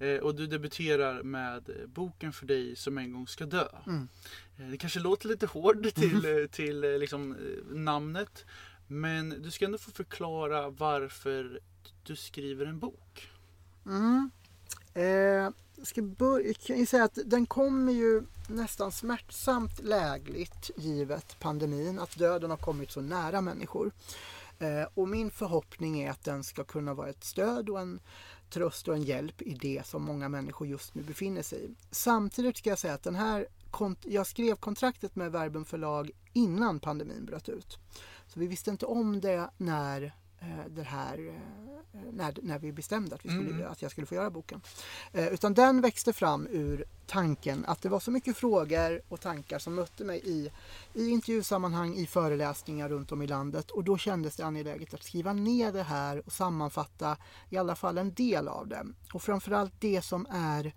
Eh, 0.00 0.16
och 0.16 0.34
du 0.34 0.46
debuterar 0.46 1.22
med 1.22 1.68
eh, 1.68 1.86
boken 1.86 2.32
för 2.32 2.46
dig 2.46 2.76
som 2.76 2.98
en 2.98 3.12
gång 3.12 3.26
ska 3.26 3.46
dö. 3.46 3.68
Mm. 3.86 4.08
Eh, 4.58 4.66
det 4.66 4.76
kanske 4.76 5.00
låter 5.00 5.28
lite 5.28 5.46
hård 5.46 5.94
till, 5.94 6.24
eh, 6.24 6.46
till 6.46 6.80
liksom, 6.80 7.36
namnet. 7.70 8.44
Men 8.86 9.42
du 9.42 9.50
ska 9.50 9.64
ändå 9.64 9.78
få 9.78 9.90
förklara 9.90 10.70
varför 10.70 11.60
du 12.02 12.16
skriver 12.16 12.66
en 12.66 12.78
bok. 12.78 13.30
Mm. 13.86 14.30
Eh, 14.94 15.52
jag 15.76 15.86
ska 15.86 16.02
börja, 16.02 16.46
jag 16.46 16.56
kan 16.56 16.86
säga 16.86 17.04
att 17.04 17.18
den 17.24 17.46
kommer 17.46 17.92
ju 17.92 18.22
nästan 18.48 18.92
smärtsamt 18.92 19.80
lägligt 19.82 20.70
givet 20.76 21.36
pandemin, 21.40 21.98
att 21.98 22.18
döden 22.18 22.50
har 22.50 22.56
kommit 22.56 22.90
så 22.90 23.00
nära 23.00 23.40
människor. 23.40 23.92
Eh, 24.58 24.88
och 24.94 25.08
min 25.08 25.30
förhoppning 25.30 26.00
är 26.00 26.10
att 26.10 26.24
den 26.24 26.44
ska 26.44 26.64
kunna 26.64 26.94
vara 26.94 27.08
ett 27.08 27.24
stöd 27.24 27.68
och 27.68 27.80
en 27.80 28.00
tröst 28.50 28.88
och 28.88 28.94
en 28.94 29.02
hjälp 29.02 29.42
i 29.42 29.54
det 29.54 29.86
som 29.86 30.02
många 30.02 30.28
människor 30.28 30.66
just 30.68 30.94
nu 30.94 31.02
befinner 31.02 31.42
sig 31.42 31.64
i. 31.64 31.74
Samtidigt 31.90 32.56
ska 32.56 32.70
jag 32.70 32.78
säga 32.78 32.94
att 32.94 33.02
den 33.02 33.14
här, 33.14 33.46
kont- 33.70 34.06
jag 34.08 34.26
skrev 34.26 34.56
kontraktet 34.56 35.16
med 35.16 35.32
Verbum 35.32 35.64
förlag 35.64 36.10
innan 36.32 36.80
pandemin 36.80 37.24
bröt 37.24 37.48
ut. 37.48 37.78
Så 38.26 38.40
vi 38.40 38.46
visste 38.46 38.70
inte 38.70 38.86
om 38.86 39.20
det 39.20 39.50
när 39.56 40.12
det 40.68 40.82
här 40.82 41.18
eh, 41.28 42.00
när, 42.12 42.34
när 42.42 42.58
vi 42.58 42.72
bestämde 42.72 43.14
att, 43.14 43.24
vi 43.24 43.28
skulle, 43.28 43.50
Mm. 43.50 43.72
att 43.72 43.82
jag 43.82 43.90
skulle 43.90 44.06
få 44.06 44.14
göra 44.14 44.30
boken. 44.30 44.60
Eh, 45.12 45.26
utan 45.28 45.54
den 45.54 45.80
växte 45.80 46.12
fram 46.12 46.46
ur 46.50 46.84
tanken 47.06 47.64
att 47.64 47.82
det 47.82 47.88
var 47.88 48.00
så 48.00 48.10
mycket 48.10 48.36
frågor 48.36 49.02
och 49.08 49.20
tankar 49.20 49.58
som 49.58 49.74
mötte 49.74 50.04
mig 50.04 50.20
i, 50.24 50.50
i 50.94 51.08
intervjusammanhang, 51.08 51.94
i 51.94 52.06
föreläsningar 52.06 52.88
runt 52.88 53.12
om 53.12 53.22
i 53.22 53.26
landet 53.26 53.70
och 53.70 53.84
då 53.84 53.98
kändes 53.98 54.36
det 54.36 54.44
angeläget 54.44 54.94
att 54.94 55.02
skriva 55.02 55.32
ner 55.32 55.72
det 55.72 55.82
här 55.82 56.22
och 56.26 56.32
sammanfatta 56.32 57.16
i 57.50 57.56
alla 57.56 57.76
fall 57.76 57.98
en 57.98 58.14
del 58.14 58.48
av 58.48 58.68
det. 58.68 58.86
Och 59.12 59.22
framförallt 59.22 59.72
det 59.80 60.02
som 60.02 60.26
är 60.30 60.72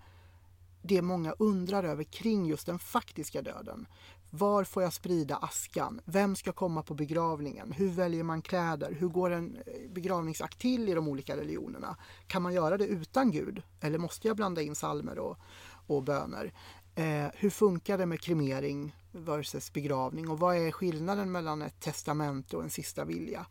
det 0.82 1.01
många 1.01 1.32
undrar 1.39 1.84
över 1.84 2.03
kring 2.03 2.46
just 2.46 2.65
den 2.65 2.79
faktiska 2.79 3.41
döden. 3.41 3.86
Var 4.35 4.63
får 4.63 4.83
jag 4.83 4.93
sprida 4.93 5.35
askan? 5.35 6.01
Vem 6.05 6.35
ska 6.35 6.51
komma 6.51 6.83
på 6.83 6.93
begravningen? 6.93 7.71
Hur 7.71 7.89
väljer 7.89 8.23
man 8.23 8.41
kläder? 8.41 8.91
Hur 8.91 9.07
går 9.07 9.29
en 9.29 9.55
eh, 9.55 9.91
begravningsakt 9.91 10.59
till 10.59 10.89
i 10.89 10.93
de 10.93 11.07
olika 11.07 11.37
religionerna? 11.37 11.97
Kan 12.27 12.41
man 12.41 12.53
göra 12.53 12.77
det 12.77 12.85
utan 12.85 13.31
Gud? 13.31 13.61
Eller 13.81 13.97
måste 13.97 14.27
jag 14.27 14.37
blanda 14.37 14.61
in 14.61 14.75
salmer 14.75 15.19
och, 15.19 15.37
och 15.87 16.03
böner? 16.03 16.53
Eh, 16.95 17.27
hur 17.33 17.49
funkar 17.49 17.97
det 17.97 18.05
med 18.05 18.21
kremering 18.21 18.95
versus 19.11 19.73
begravning? 19.73 20.29
Och 20.29 20.39
vad 20.39 20.57
är 20.57 20.71
skillnaden 20.71 21.31
mellan 21.31 21.61
ett 21.61 21.79
testament 21.79 22.53
och 22.53 22.63
en 22.63 22.69
sista 22.69 23.05
vilja? 23.05 23.45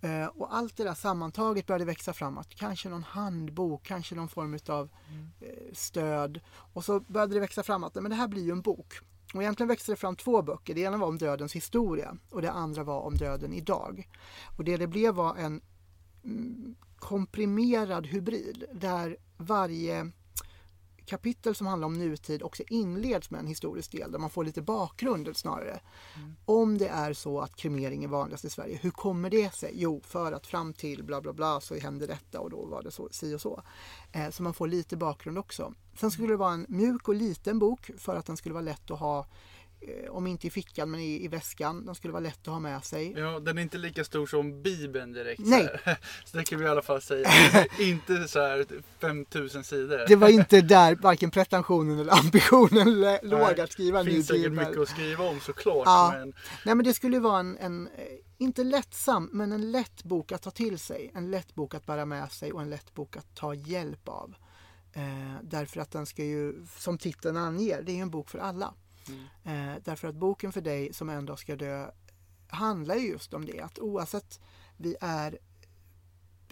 Eh, 0.00 0.26
och 0.26 0.56
allt 0.56 0.76
det 0.76 0.84
där 0.84 0.94
sammantaget 0.94 1.66
började 1.66 1.84
växa 1.84 2.12
fram 2.12 2.38
att 2.38 2.54
kanske 2.54 2.88
någon 2.88 3.02
handbok, 3.02 3.82
kanske 3.82 4.14
någon 4.14 4.28
form 4.28 4.58
av 4.68 4.88
eh, 5.40 5.48
stöd. 5.72 6.40
Och 6.72 6.84
så 6.84 7.00
började 7.00 7.34
det 7.34 7.40
växa 7.40 7.62
fram 7.62 7.84
att 7.84 7.94
men 7.94 8.10
det 8.10 8.16
här 8.16 8.28
blir 8.28 8.42
ju 8.42 8.50
en 8.50 8.62
bok. 8.62 8.94
Och 9.34 9.42
egentligen 9.42 9.68
växte 9.68 9.92
det 9.92 9.96
fram 9.96 10.16
två 10.16 10.42
böcker. 10.42 10.74
Det 10.74 10.80
ena 10.80 10.96
var 10.96 11.06
om 11.06 11.18
dödens 11.18 11.52
historia 11.52 12.16
och 12.30 12.42
det 12.42 12.50
andra 12.50 12.84
var 12.84 13.00
om 13.00 13.14
döden 13.14 13.52
idag. 13.52 14.08
Och 14.56 14.64
det 14.64 14.76
det 14.76 14.86
blev 14.86 15.14
var 15.14 15.36
en 15.36 15.60
mm, 16.24 16.74
komprimerad 16.96 18.06
hybrid 18.06 18.64
där 18.72 19.16
varje 19.36 20.10
kapitel 21.06 21.54
som 21.54 21.66
handlar 21.66 21.86
om 21.86 21.98
nutid 21.98 22.42
också 22.42 22.62
inleds 22.68 23.30
med 23.30 23.40
en 23.40 23.46
historisk 23.46 23.92
del 23.92 24.12
där 24.12 24.18
man 24.18 24.30
får 24.30 24.44
lite 24.44 24.62
bakgrund 24.62 25.36
snarare. 25.36 25.80
Om 26.44 26.78
det 26.78 26.88
är 26.88 27.12
så 27.12 27.40
att 27.40 27.56
kremering 27.56 28.04
är 28.04 28.08
vanligast 28.08 28.44
i 28.44 28.50
Sverige, 28.50 28.78
hur 28.82 28.90
kommer 28.90 29.30
det 29.30 29.54
sig? 29.54 29.70
Jo, 29.74 30.00
för 30.04 30.32
att 30.32 30.46
fram 30.46 30.72
till 30.72 31.04
bla 31.04 31.20
bla 31.20 31.32
bla 31.32 31.60
så 31.60 31.74
hände 31.74 32.06
detta 32.06 32.40
och 32.40 32.50
då 32.50 32.64
var 32.64 32.82
det 32.82 32.90
så, 32.90 33.08
si 33.10 33.34
och 33.34 33.40
så. 33.40 33.62
Eh, 34.12 34.30
så 34.30 34.42
man 34.42 34.54
får 34.54 34.66
lite 34.66 34.96
bakgrund 34.96 35.38
också. 35.38 35.74
Sen 35.94 36.10
skulle 36.10 36.32
det 36.32 36.36
vara 36.36 36.52
en 36.52 36.66
mjuk 36.68 37.08
och 37.08 37.14
liten 37.14 37.58
bok 37.58 37.90
för 37.98 38.16
att 38.16 38.26
den 38.26 38.36
skulle 38.36 38.52
vara 38.52 38.64
lätt 38.64 38.90
att 38.90 38.98
ha 38.98 39.26
om 40.10 40.26
inte 40.26 40.46
i 40.46 40.50
fickan 40.50 40.90
men 40.90 41.00
i, 41.00 41.24
i 41.24 41.28
väskan. 41.28 41.86
Den 41.86 41.94
skulle 41.94 42.12
vara 42.12 42.22
lätt 42.22 42.40
att 42.40 42.46
ha 42.46 42.60
med 42.60 42.84
sig. 42.84 43.14
Ja, 43.16 43.40
den 43.40 43.58
är 43.58 43.62
inte 43.62 43.78
lika 43.78 44.04
stor 44.04 44.26
som 44.26 44.62
Bibeln 44.62 45.12
direkt. 45.12 45.40
Nej. 45.44 45.68
Så, 45.84 45.90
så 46.30 46.36
det 46.36 46.44
kan 46.44 46.58
vi 46.58 46.64
i 46.64 46.68
alla 46.68 46.82
fall 46.82 47.02
säga. 47.02 47.28
inte 47.80 48.28
så 48.28 48.40
här 48.40 48.66
5000 49.00 49.64
sidor. 49.64 50.04
Det 50.08 50.16
var 50.16 50.28
inte 50.28 50.60
där 50.60 50.94
varken 50.94 51.30
pretensionen 51.30 51.98
eller 51.98 52.12
ambitionen 52.18 53.18
låg 53.22 53.60
att 53.60 53.72
skriva 53.72 53.98
en 54.00 54.04
Det 54.04 54.10
ny 54.10 54.16
finns 54.16 54.26
säkert 54.26 54.42
bibel. 54.42 54.66
mycket 54.66 54.82
att 54.82 54.88
skriva 54.88 55.24
om 55.24 55.40
såklart. 55.40 55.82
Ja. 55.86 56.14
Men 56.18 56.32
Nej 56.64 56.74
men 56.74 56.84
det 56.84 56.94
skulle 56.94 57.18
vara 57.18 57.40
en, 57.40 57.56
en, 57.58 57.86
eh, 57.86 58.04
inte 58.38 58.64
lättsam, 58.64 59.30
men 59.32 59.52
en 59.52 59.70
lätt 59.70 60.04
bok 60.04 60.32
att 60.32 60.42
ta 60.42 60.50
till 60.50 60.78
sig. 60.78 61.10
En 61.14 61.30
lätt 61.30 61.54
bok 61.54 61.74
att 61.74 61.86
bära 61.86 62.04
med 62.04 62.32
sig 62.32 62.52
och 62.52 62.62
en 62.62 62.70
lätt 62.70 62.94
bok 62.94 63.16
att 63.16 63.34
ta 63.34 63.54
hjälp 63.54 64.08
av. 64.08 64.34
Eh, 64.92 65.02
därför 65.42 65.80
att 65.80 65.90
den 65.90 66.06
ska 66.06 66.24
ju, 66.24 66.66
som 66.78 66.98
titeln 66.98 67.36
anger, 67.36 67.82
det 67.82 67.92
är 67.92 67.96
ju 67.96 68.02
en 68.02 68.10
bok 68.10 68.30
för 68.30 68.38
alla. 68.38 68.74
Mm. 69.08 69.74
Eh, 69.74 69.82
därför 69.84 70.08
att 70.08 70.14
boken 70.14 70.52
för 70.52 70.60
dig 70.60 70.92
som 70.92 71.08
en 71.08 71.26
dag 71.26 71.38
ska 71.38 71.56
dö 71.56 71.90
handlar 72.48 72.94
ju 72.94 73.08
just 73.08 73.34
om 73.34 73.44
det. 73.44 73.60
Att 73.60 73.78
oavsett 73.78 74.40
vi 74.76 74.96
är 75.00 75.38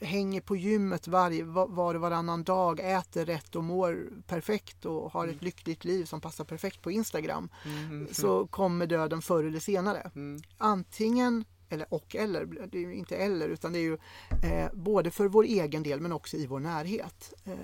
hänger 0.01 0.41
på 0.41 0.57
gymmet 0.57 1.09
varje, 1.09 1.45
var 1.45 1.95
och 1.95 2.01
varannan 2.01 2.45
dag, 2.45 2.81
äter 2.81 3.25
rätt 3.25 3.57
och 3.57 3.65
mår 3.65 4.09
perfekt 4.27 4.85
och 4.85 5.13
har 5.13 5.29
ett 5.29 5.43
lyckligt 5.43 5.85
liv 5.85 6.05
som 6.05 6.21
passar 6.21 6.45
perfekt 6.45 6.83
på 6.83 6.91
Instagram 6.91 7.49
mm, 7.65 8.09
så 8.13 8.47
kommer 8.47 8.87
döden 8.87 9.23
förr 9.23 9.45
eller 9.45 9.61
senare. 9.61 10.11
mm, 10.15 10.43
Antingen, 10.59 11.45
eller 11.69 11.95
och 11.95 12.17
eller, 12.17 12.47
det 12.47 12.79
är 12.79 12.83
ju 12.83 12.95
inte 12.95 13.17
eller 13.17 13.49
utan 13.49 13.73
det 13.73 13.79
är 13.79 13.83
ju 13.83 13.99
eh, 14.43 14.73
både 14.73 15.11
för 15.11 15.29
vår 15.29 15.45
egen 15.45 15.83
del 15.83 16.01
men 16.01 16.13
också 16.13 16.37
i 16.37 16.47
vår 16.47 16.61
närhet. 16.61 17.35
Eh, 17.45 17.55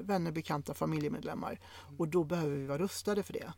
vänner, 0.00 0.32
bekanta, 0.32 0.74
familjemedlemmar. 0.74 1.60
Och 1.98 2.08
då 2.08 2.24
behöver 2.24 2.56
vi 2.56 2.66
vara 2.66 2.78
rustade 2.78 3.22
för 3.22 3.32
det. 3.32 3.52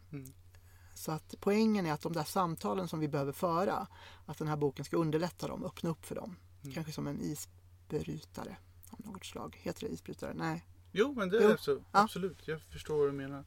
Så 0.97 1.12
att 1.12 1.35
poängen 1.41 1.87
är 1.87 1.93
att 1.93 2.00
de 2.00 2.12
där 2.12 2.25
samtalen 2.25 2.88
som 2.88 3.00
vi 3.00 3.09
behöver 3.09 3.33
föra, 3.33 3.87
att 4.26 4.38
den 4.38 4.49
här 4.49 4.57
boken 4.57 4.85
ska 4.85 4.97
underlätta 4.97 5.49
dem, 5.49 5.65
öppna 5.65 5.91
upp 5.91 6.07
för 6.07 6.15
dem. 6.15 6.37
Mm. 6.62 6.75
Kanske 6.75 6.93
som 6.93 7.07
en 7.07 7.21
isbrytare 7.21 8.57
av 8.91 9.07
något 9.07 9.25
slag. 9.25 9.57
Heter 9.62 9.81
det 9.81 9.93
isbrytare? 9.93 10.35
Nej. 10.35 10.67
Jo, 10.93 11.15
men 11.17 11.29
det 11.29 11.43
Jo. 11.43 11.49
är 11.49 11.57
så. 11.57 11.71
Ja. 11.71 11.81
Absolut, 11.91 12.49
jag 12.49 12.61
förstår 12.61 12.99
vad 12.99 13.09
du 13.09 13.12
menar. 13.12 13.45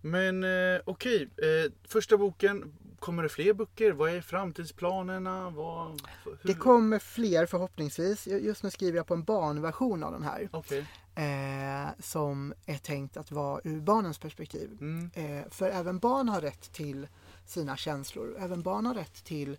Men 0.00 0.44
eh, 0.44 0.80
okej, 0.84 1.22
eh, 1.22 1.72
första 1.88 2.18
boken. 2.18 2.74
Kommer 2.98 3.22
det 3.22 3.28
fler 3.28 3.52
böcker? 3.54 3.92
Vad 3.92 4.10
är 4.10 4.20
framtidsplanerna? 4.20 5.50
Vad, 5.50 6.02
hur? 6.24 6.38
Det 6.42 6.54
kommer 6.54 6.98
fler 6.98 7.46
förhoppningsvis. 7.46 8.26
Just 8.26 8.62
nu 8.62 8.70
skriver 8.70 8.96
jag 8.96 9.06
på 9.06 9.14
en 9.14 9.24
barnversion 9.24 10.02
av 10.02 10.12
den 10.12 10.22
här. 10.22 10.48
Okej. 10.52 10.86
Eh, 11.14 11.88
som 11.98 12.54
är 12.66 12.78
tänkt 12.78 13.16
att 13.16 13.30
vara 13.30 13.60
ur 13.64 13.80
barnens 13.80 14.18
perspektiv. 14.18 14.78
Mm. 14.80 15.10
Eh, 15.14 15.50
för 15.50 15.70
även 15.70 15.98
barn 15.98 16.28
har 16.28 16.40
rätt 16.40 16.72
till 16.72 17.08
sina 17.46 17.76
känslor. 17.76 18.36
Även 18.38 18.62
barn 18.62 18.86
har 18.86 18.94
rätt 18.94 19.24
till 19.24 19.58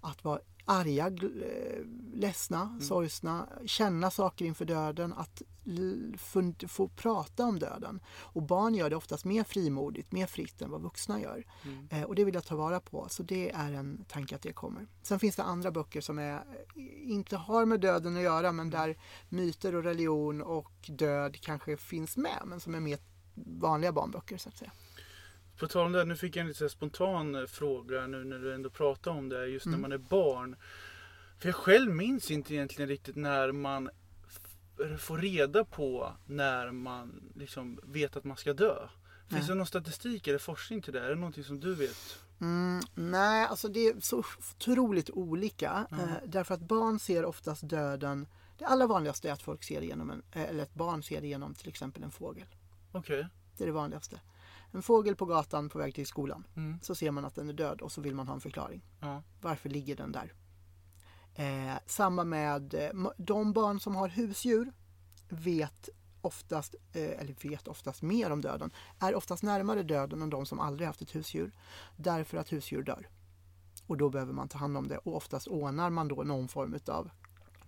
att 0.00 0.24
vara 0.24 0.40
arga, 0.64 1.12
ledsna, 2.14 2.78
sorgsna, 2.80 3.48
känna 3.66 4.10
saker 4.10 4.44
inför 4.44 4.64
döden, 4.64 5.12
att 5.12 5.42
få 6.68 6.88
prata 6.88 7.44
om 7.44 7.58
döden. 7.58 8.00
Och 8.08 8.42
barn 8.42 8.74
gör 8.74 8.90
det 8.90 8.96
oftast 8.96 9.24
mer 9.24 9.44
frimodigt, 9.44 10.12
mer 10.12 10.26
fritt 10.26 10.62
än 10.62 10.70
vad 10.70 10.82
vuxna 10.82 11.20
gör. 11.20 11.44
Eh, 11.90 12.02
och 12.02 12.14
det 12.14 12.24
vill 12.24 12.34
jag 12.34 12.44
ta 12.44 12.56
vara 12.56 12.80
på, 12.80 13.06
så 13.08 13.22
det 13.22 13.50
är 13.50 13.72
en 13.72 14.04
tanke 14.08 14.36
att 14.36 14.42
det 14.42 14.52
kommer. 14.52 14.86
Sen 15.02 15.18
finns 15.18 15.36
det 15.36 15.42
andra 15.42 15.70
böcker 15.70 16.00
som 16.00 16.18
är, 16.18 16.42
inte 16.96 17.36
har 17.36 17.64
med 17.64 17.80
döden 17.80 18.16
att 18.16 18.22
göra, 18.22 18.52
men 18.52 18.70
där 18.70 18.98
myter 19.28 19.74
och 19.74 19.84
religion 19.84 20.42
och 20.42 20.72
död 20.88 21.40
kanske 21.40 21.76
finns 21.76 22.16
med, 22.16 22.42
men 22.44 22.60
som 22.60 22.74
är 22.74 22.80
mer 22.80 22.98
vanliga 23.34 23.92
barnböcker 23.92 24.38
så 24.38 24.48
att 24.48 24.56
säga. 24.56 24.72
På 25.60 25.68
tal 25.68 25.86
om 25.86 25.92
det, 25.92 26.04
nu 26.04 26.16
fick 26.16 26.36
jag 26.36 26.40
en 26.40 26.48
lite 26.48 26.68
spontan 26.68 27.34
eh, 27.34 27.46
fråga 27.46 28.06
nu 28.06 28.24
när 28.24 28.38
du 28.38 28.54
ändå 28.54 28.70
pratar 28.70 29.10
om 29.10 29.28
det, 29.28 29.46
just 29.46 29.66
när 29.66 29.72
Mm. 29.72 29.82
man 29.82 29.92
är 29.92 29.98
barn. 29.98 30.56
För 31.38 31.48
jag 31.48 31.56
själv 31.56 31.90
minns 31.94 32.30
inte 32.30 32.54
egentligen 32.54 32.88
riktigt 32.88 33.16
när 33.16 33.52
man 33.52 33.90
får 34.98 35.18
reda 35.18 35.64
på 35.64 36.12
när 36.26 36.70
man 36.70 37.32
liksom 37.34 37.80
vet 37.82 38.16
att 38.16 38.24
man 38.24 38.36
ska 38.36 38.52
dö. 38.52 38.74
Finns 39.28 39.40
Nej. 39.40 39.48
det 39.48 39.54
någon 39.54 39.66
statistik 39.66 40.28
eller 40.28 40.38
forskning 40.38 40.82
till 40.82 40.92
det? 40.92 41.00
Är 41.04 41.08
det 41.08 41.14
någonting 41.14 41.44
som 41.44 41.60
du 41.60 41.74
vet? 41.74 42.18
Mm, 42.40 42.80
nej, 42.94 43.46
alltså 43.46 43.68
det 43.68 43.80
är 43.86 44.00
så 44.00 44.18
otroligt 44.56 45.10
olika. 45.10 45.86
Mm. 45.90 46.08
Eh, 46.08 46.14
därför 46.26 46.54
att 46.54 46.60
barn 46.60 46.98
ser 46.98 47.24
oftast 47.24 47.68
döden. 47.68 48.26
Det 48.58 48.64
allra 48.64 48.86
vanligaste 48.86 49.28
är 49.28 49.32
att 49.32 49.42
folk 49.42 49.62
ser 49.64 49.82
igenom 49.82 50.10
en, 50.10 50.22
eh, 50.32 50.42
eller 50.42 50.62
ett 50.62 50.74
barn 50.74 51.02
ser 51.02 51.24
igenom 51.24 51.54
till 51.54 51.68
exempel 51.68 52.02
en 52.02 52.10
fågel. 52.10 52.46
Okej. 52.92 53.26
Det 53.56 53.64
är 53.64 53.66
det 53.66 53.72
vanligaste. 53.72 54.20
En 54.72 54.82
fågel 54.82 55.16
på 55.16 55.26
gatan 55.26 55.68
på 55.68 55.78
väg 55.78 55.94
till 55.94 56.06
skolan. 56.06 56.46
Mm. 56.56 56.78
Så 56.82 56.94
ser 56.94 57.10
man 57.10 57.24
att 57.24 57.34
den 57.34 57.48
är 57.48 57.52
död 57.52 57.80
och 57.80 57.92
så 57.92 58.00
vill 58.00 58.14
man 58.14 58.28
ha 58.28 58.34
en 58.34 58.40
förklaring. 58.40 58.82
Ja. 59.00 59.22
Varför 59.40 59.68
ligger 59.68 59.96
den 59.96 60.12
där? 60.12 60.32
Eh, 61.34 61.78
samma 61.86 62.24
med 62.24 62.74
eh, 62.74 63.10
de 63.16 63.52
barn 63.52 63.80
som 63.80 63.96
har 63.96 64.08
husdjur 64.08 64.72
vet 65.28 65.88
oftast, 66.20 66.74
eh, 66.92 67.20
eller 67.20 67.48
vet 67.48 67.68
oftast 67.68 68.02
mer 68.02 68.30
om 68.30 68.40
döden, 68.40 68.70
är 68.98 69.14
oftast 69.14 69.42
närmare 69.42 69.82
döden 69.82 70.22
än 70.22 70.30
de 70.30 70.46
som 70.46 70.60
aldrig 70.60 70.86
haft 70.86 71.02
ett 71.02 71.14
husdjur. 71.14 71.52
Därför 71.96 72.38
att 72.38 72.52
husdjur 72.52 72.82
dör. 72.82 73.08
Och 73.86 73.96
då 73.96 74.10
behöver 74.10 74.32
man 74.32 74.48
ta 74.48 74.58
hand 74.58 74.76
om 74.76 74.88
det 74.88 74.98
och 74.98 75.16
oftast 75.16 75.46
ordnar 75.46 75.90
man 75.90 76.08
då 76.08 76.22
någon 76.22 76.48
form 76.48 76.78
av 76.86 77.10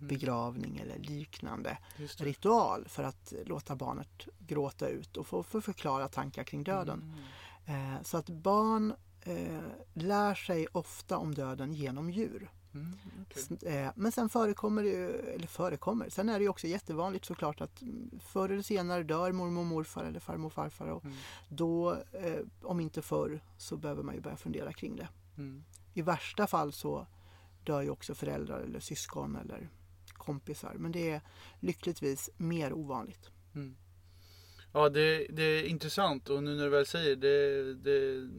begravning 0.07 0.77
eller 0.77 0.97
liknande 0.99 1.77
ritual 2.17 2.85
för 2.87 3.03
att 3.03 3.33
låta 3.45 3.75
barnet 3.75 4.27
gråta 4.39 4.87
ut 4.87 5.17
och 5.17 5.27
få, 5.27 5.43
få 5.43 5.61
förklara 5.61 6.07
tankar 6.07 6.43
kring 6.43 6.63
döden. 6.63 7.15
Mm. 7.65 7.95
Eh, 7.95 8.01
så 8.03 8.17
att 8.17 8.29
barn 8.29 8.93
eh, 9.21 9.59
lär 9.93 10.35
sig 10.35 10.67
ofta 10.71 11.17
om 11.17 11.33
döden 11.35 11.73
genom 11.73 12.09
djur. 12.09 12.51
Mm. 12.73 12.97
S- 13.29 13.51
Eh, 13.63 13.91
men 13.95 14.11
sen 14.11 14.29
förekommer 14.29 14.83
det 14.83 14.89
ju, 14.89 15.09
eller 15.11 15.47
förekommer, 15.47 16.09
sen 16.09 16.29
är 16.29 16.39
det 16.39 16.43
ju 16.43 16.49
också 16.49 16.67
jättevanligt 16.67 17.25
såklart 17.25 17.61
att 17.61 17.81
mm, 17.81 18.19
förr 18.23 18.49
eller 18.49 18.61
senare 18.61 19.03
dör 19.03 19.31
mormor 19.31 19.59
och 19.61 19.65
morfar 19.65 20.03
eller 20.03 20.19
farmor 20.19 20.45
och 20.47 20.53
farfar 20.53 20.87
och 20.87 21.03
Mm. 21.05 21.17
då, 21.49 21.97
om 22.63 22.79
inte 22.79 23.01
förr, 23.01 23.41
så 23.57 23.77
behöver 23.77 24.03
man 24.03 24.15
ju 24.15 24.21
börja 24.21 24.37
fundera 24.37 24.73
kring 24.73 24.95
det. 24.95 25.07
Mm. 25.37 25.63
I 25.93 26.01
värsta 26.01 26.47
fall 26.47 26.71
så 26.73 27.07
dör 27.63 27.81
ju 27.81 27.89
också 27.89 28.15
föräldrar 28.15 28.59
eller 28.59 28.79
syskon 28.79 29.35
eller 29.35 29.69
kompisar 30.25 30.73
men 30.77 30.91
det 30.91 31.09
är 31.09 31.21
lyckligtvis 31.59 32.29
mer 32.37 32.73
ovanligt. 32.73 33.29
Mm. 33.55 33.75
Ja, 34.73 34.89
det, 34.89 35.27
det 35.29 35.43
är 35.43 35.63
intressant 35.63 36.29
och 36.29 36.43
nu 36.43 36.55
när 36.55 36.63
du 36.63 36.69
väl 36.69 36.85
säger 36.85 37.15
det, 37.15 37.73
det, 37.73 38.29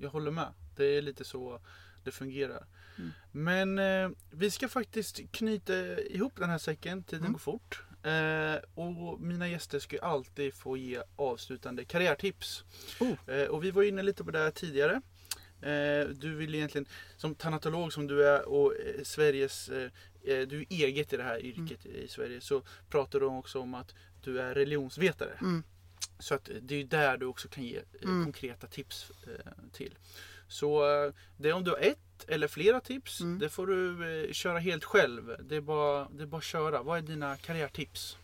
jag 0.00 0.10
håller 0.10 0.30
med. 0.30 0.48
Det 0.76 0.84
är 0.84 1.02
lite 1.02 1.24
så 1.24 1.60
det 2.04 2.10
fungerar. 2.10 2.66
Mm. 2.98 3.10
Men 3.32 3.78
eh, 3.78 4.10
vi 4.30 4.50
ska 4.50 4.68
faktiskt 4.68 5.32
knyta 5.32 6.00
ihop 6.00 6.32
den 6.36 6.50
här 6.50 6.58
säcken, 6.58 7.02
tiden 7.02 7.20
Mm. 7.24 7.32
går 7.32 7.38
fort. 7.38 7.82
Eh, 8.02 8.84
och 8.84 9.20
mina 9.20 9.48
gäster 9.48 9.78
ska 9.78 9.98
alltid 10.00 10.54
få 10.54 10.76
ge 10.76 11.02
avslutande 11.16 11.84
karriärtips. 11.84 12.64
Oh. 13.00 13.34
Eh, 13.34 13.46
och 13.48 13.64
vi 13.64 13.70
var 13.70 13.82
inne 13.82 14.02
lite 14.02 14.24
på 14.24 14.30
det 14.30 14.38
här 14.38 14.50
tidigare. 14.50 15.00
Eh, 15.60 16.08
du 16.08 16.34
vill 16.34 16.54
egentligen, 16.54 16.86
som 17.16 17.34
tanatolog 17.34 17.92
som 17.92 18.06
du 18.06 18.28
är 18.28 18.48
och 18.48 18.74
eh, 18.76 19.02
Sveriges, 19.02 19.68
eh, 19.68 19.90
du 20.26 20.60
är 20.60 20.66
eget 20.68 21.12
i 21.12 21.16
det 21.16 21.22
här 21.22 21.44
yrket 21.44 21.86
i 21.86 22.08
Sverige, 22.08 22.40
så 22.40 22.62
pratar 22.90 23.20
du 23.20 23.26
också 23.26 23.60
om 23.60 23.74
att 23.74 23.94
du 24.22 24.40
är 24.40 24.54
religionsvetare. 24.54 25.38
Mm. 25.40 25.62
Så 26.18 26.34
att 26.34 26.50
det 26.62 26.74
är 26.74 26.84
där 26.84 27.16
du 27.16 27.26
också 27.26 27.48
kan 27.48 27.64
ge 27.64 27.76
eh, 27.76 27.82
Mm. 28.02 28.24
konkreta 28.24 28.66
tips 28.66 29.10
eh, 29.26 29.52
till. 29.72 29.94
Så 30.48 30.84
eh, 31.04 31.12
det 31.36 31.48
är 31.48 31.52
om 31.52 31.64
du 31.64 31.70
har 31.70 31.78
ett 31.78 31.98
eller 32.28 32.48
flera 32.48 32.80
tips, 32.80 33.20
Mm. 33.20 33.38
det 33.38 33.48
får 33.48 33.66
du 33.66 34.08
eh, 34.26 34.32
köra 34.32 34.58
helt 34.58 34.84
själv. 34.84 35.36
Det 35.44 35.56
är, 35.56 35.60
bara, 35.60 36.08
det 36.08 36.22
är 36.22 36.26
bara 36.26 36.38
att 36.38 36.44
köra. 36.44 36.82
Vad 36.82 36.98
är 36.98 37.02
dina 37.02 37.36
karriärtips? 37.36 38.16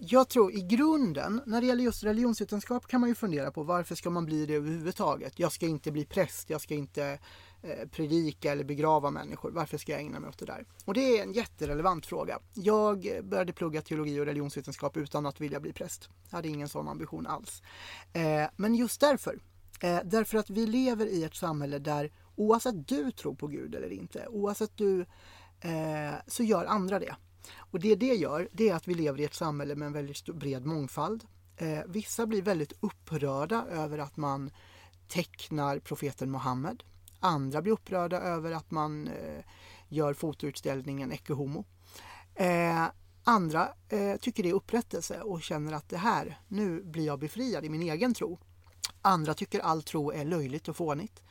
Jag 0.00 0.28
tror 0.28 0.52
i 0.52 0.60
grunden, 0.60 1.40
när 1.46 1.60
det 1.60 1.66
gäller 1.66 1.84
just 1.84 2.04
religionsvetenskap 2.04 2.86
kan 2.86 3.00
man 3.00 3.08
ju 3.08 3.14
fundera 3.14 3.50
på 3.50 3.62
varför 3.62 3.94
ska 3.94 4.10
man 4.10 4.26
bli 4.26 4.46
det 4.46 4.54
överhuvudtaget? 4.54 5.38
Jag 5.38 5.52
ska 5.52 5.66
inte 5.66 5.90
bli 5.92 6.04
präst, 6.04 6.50
jag 6.50 6.60
ska 6.60 6.74
inte 6.74 7.04
eh, 7.04 7.18
Eh, 7.62 7.88
predika 7.88 8.52
eller 8.52 8.64
begrava 8.64 9.10
människor. 9.10 9.50
Varför 9.50 9.78
ska 9.78 9.92
jag 9.92 10.00
ägna 10.00 10.20
mig 10.20 10.28
åt 10.28 10.38
det 10.38 10.46
där? 10.46 10.66
Och 10.84 10.94
det 10.94 11.18
är 11.18 11.22
en 11.22 11.32
jätterelevant 11.32 12.06
fråga. 12.06 12.38
Jag 12.54 13.20
började 13.24 13.52
plugga 13.52 13.82
teologi 13.82 14.20
och 14.20 14.26
religionsvetenskap 14.26 14.96
utan 14.96 15.26
att 15.26 15.40
vilja 15.40 15.60
bli 15.60 15.72
präst. 15.72 16.08
Jag 16.30 16.36
hade 16.36 16.48
ingen 16.48 16.68
sån 16.68 16.88
ambition 16.88 17.26
alls. 17.26 17.62
Eh, 18.12 18.46
men 18.56 18.74
just 18.74 19.00
därför. 19.00 19.40
Eh, 19.80 19.98
därför 20.04 20.38
att 20.38 20.50
vi 20.50 20.66
lever 20.66 21.06
i 21.06 21.24
ett 21.24 21.34
samhälle 21.34 21.78
där 21.78 22.12
oavsett 22.36 22.88
du 22.88 23.10
tror 23.10 23.34
på 23.34 23.46
Gud 23.46 23.74
eller 23.74 23.92
inte, 23.92 24.26
oavsett 24.26 24.76
du, 24.76 25.06
så 26.26 26.42
gör 26.42 26.64
andra 26.64 26.98
det. 26.98 27.16
Och 27.56 27.80
det 27.80 27.94
det 27.94 28.14
gör, 28.14 28.48
det 28.52 28.68
är 28.68 28.74
att 28.74 28.88
vi 28.88 28.94
lever 28.94 29.20
i 29.20 29.24
ett 29.24 29.34
samhälle 29.34 29.76
med 29.76 29.86
en 29.86 29.92
väldigt 29.92 30.24
bred 30.24 30.66
mångfald. 30.66 31.24
Vissa 31.86 32.26
blir 32.26 32.42
väldigt 32.42 32.72
upprörda 32.80 33.66
över 33.70 33.98
att 33.98 34.16
man 34.16 34.50
tecknar 35.08 35.78
profeten 35.78 36.30
Muhammed. 36.30 36.82
Andra 37.20 37.62
blir 37.62 37.72
upprörda 37.72 38.20
över 38.20 38.52
att 38.52 38.70
man 38.70 39.08
eh, 39.08 39.44
gör 39.88 40.14
fotoutställningen 40.14 41.12
Ecce 41.12 41.32
Homo. 41.32 41.64
Eh, 42.34 42.86
andra 43.24 43.68
eh, 43.88 44.16
tycker 44.16 44.42
det 44.42 44.48
är 44.48 44.54
upprättelse 44.54 45.20
och 45.20 45.42
känner 45.42 45.72
att 45.72 45.88
det 45.88 45.96
här, 45.96 46.40
nu 46.48 46.82
blir 46.82 47.06
jag 47.06 47.18
befriad 47.18 47.64
i 47.64 47.68
min 47.68 47.82
egen 47.82 48.14
tro. 48.14 48.38
Andra 49.02 49.34
tycker 49.34 49.60
all 49.60 49.82
tro 49.82 50.10
är 50.10 50.24
löjligt 50.24 50.68
och 50.68 50.76
fånigt. 50.76 51.22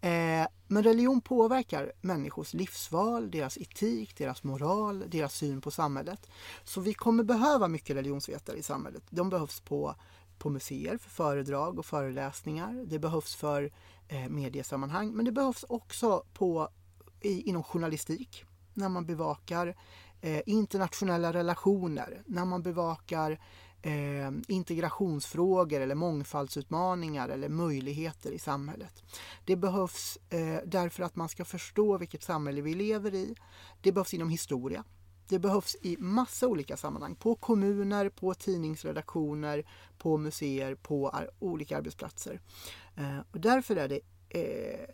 Eh, 0.00 0.46
men 0.66 0.82
religion 0.82 1.20
påverkar 1.20 1.92
människors 2.00 2.54
livsval, 2.54 3.30
deras 3.30 3.58
etik, 3.58 4.16
deras 4.16 4.42
moral, 4.42 5.04
deras 5.08 5.34
syn 5.34 5.60
på 5.60 5.70
samhället. 5.70 6.26
Så 6.64 6.80
vi 6.80 6.94
kommer 6.94 7.24
behöva 7.24 7.68
mycket 7.68 7.96
religionsvetare 7.96 8.56
i 8.56 8.62
samhället. 8.62 9.02
De 9.10 9.30
behövs 9.30 9.60
på, 9.60 9.94
på 10.38 10.50
museer 10.50 10.98
för 10.98 11.10
föredrag 11.10 11.78
och 11.78 11.86
föreläsningar. 11.86 12.84
Det 12.86 12.98
behövs 12.98 13.34
för 13.34 13.72
Eh, 14.12 14.28
mediesammanhang, 14.28 15.12
men 15.12 15.24
det 15.24 15.32
behövs 15.32 15.64
också 15.68 16.24
på, 16.32 16.68
i, 17.20 17.42
inom 17.42 17.62
journalistik 17.62 18.44
när 18.74 18.88
man 18.88 19.06
bevakar 19.06 19.76
eh, 20.20 20.42
internationella 20.46 21.32
relationer, 21.32 22.22
när 22.26 22.44
man 22.44 22.62
bevakar 22.62 23.40
eh, 23.82 24.30
integrationsfrågor 24.48 25.80
eller 25.80 25.94
mångfaldsutmaningar 25.94 27.28
eller 27.28 27.48
möjligheter 27.48 28.30
i 28.30 28.38
samhället. 28.38 29.02
Det 29.44 29.56
behövs 29.56 30.18
eh, 30.30 30.58
därför 30.66 31.02
att 31.02 31.16
man 31.16 31.28
ska 31.28 31.44
förstå 31.44 31.98
vilket 31.98 32.22
samhälle 32.22 32.60
vi 32.60 32.74
lever 32.74 33.14
i. 33.14 33.34
Det 33.80 33.92
behövs 33.92 34.14
inom 34.14 34.30
historia. 34.30 34.84
Det 35.30 35.38
behövs 35.38 35.76
i 35.82 35.96
massa 35.98 36.48
olika 36.48 36.76
sammanhang. 36.76 37.14
På 37.14 37.34
kommuner, 37.34 38.08
på 38.08 38.34
tidningsredaktioner, 38.34 39.64
på 39.98 40.18
museer, 40.18 40.74
på 40.74 41.08
ar- 41.08 41.30
olika 41.38 41.76
arbetsplatser. 41.76 42.40
Eh, 42.96 43.18
och 43.32 43.40
därför 43.40 43.76
är 43.76 43.88
det 43.88 44.00
eh, 44.28 44.86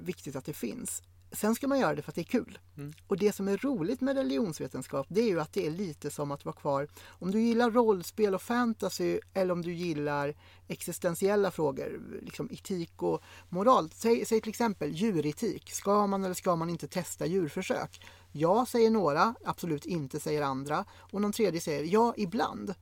viktigt 0.00 0.36
att 0.36 0.44
det 0.44 0.52
finns. 0.52 1.02
Sen 1.32 1.54
ska 1.54 1.68
man 1.68 1.80
göra 1.80 1.94
det 1.94 2.02
för 2.02 2.10
att 2.10 2.14
det 2.14 2.20
är 2.20 2.24
kul. 2.24 2.58
Mm. 2.76 2.92
Och 3.06 3.18
det 3.18 3.32
som 3.32 3.48
är 3.48 3.56
roligt 3.56 4.00
med 4.00 4.16
religionsvetenskap 4.16 5.06
det 5.10 5.20
är 5.20 5.26
ju 5.26 5.40
att 5.40 5.52
det 5.52 5.66
är 5.66 5.70
lite 5.70 6.10
som 6.10 6.30
att 6.30 6.44
vara 6.44 6.56
kvar. 6.56 6.88
Om 7.08 7.30
du 7.30 7.40
gillar 7.40 7.70
rollspel 7.70 8.34
och 8.34 8.42
fantasy 8.42 9.20
eller 9.34 9.52
om 9.52 9.62
du 9.62 9.72
gillar 9.72 10.34
existentiella 10.68 11.50
frågor, 11.50 12.00
liksom 12.22 12.48
etik 12.52 13.02
och 13.02 13.22
moral. 13.48 13.90
Säg, 13.94 14.24
säg 14.24 14.40
till 14.40 14.50
exempel 14.50 14.92
djuretik. 14.92 15.70
Ska 15.70 16.06
man 16.06 16.24
eller 16.24 16.34
ska 16.34 16.56
man 16.56 16.70
inte 16.70 16.88
testa 16.88 17.26
djurförsök? 17.26 18.06
Ja, 18.32 18.66
säger 18.66 18.90
några. 18.90 19.34
Absolut 19.44 19.86
inte, 19.86 20.20
säger 20.20 20.42
andra. 20.42 20.84
Och 20.98 21.20
någon 21.20 21.32
tredje 21.32 21.60
säger 21.60 21.84
ja, 21.84 22.14
ibland. 22.16 22.74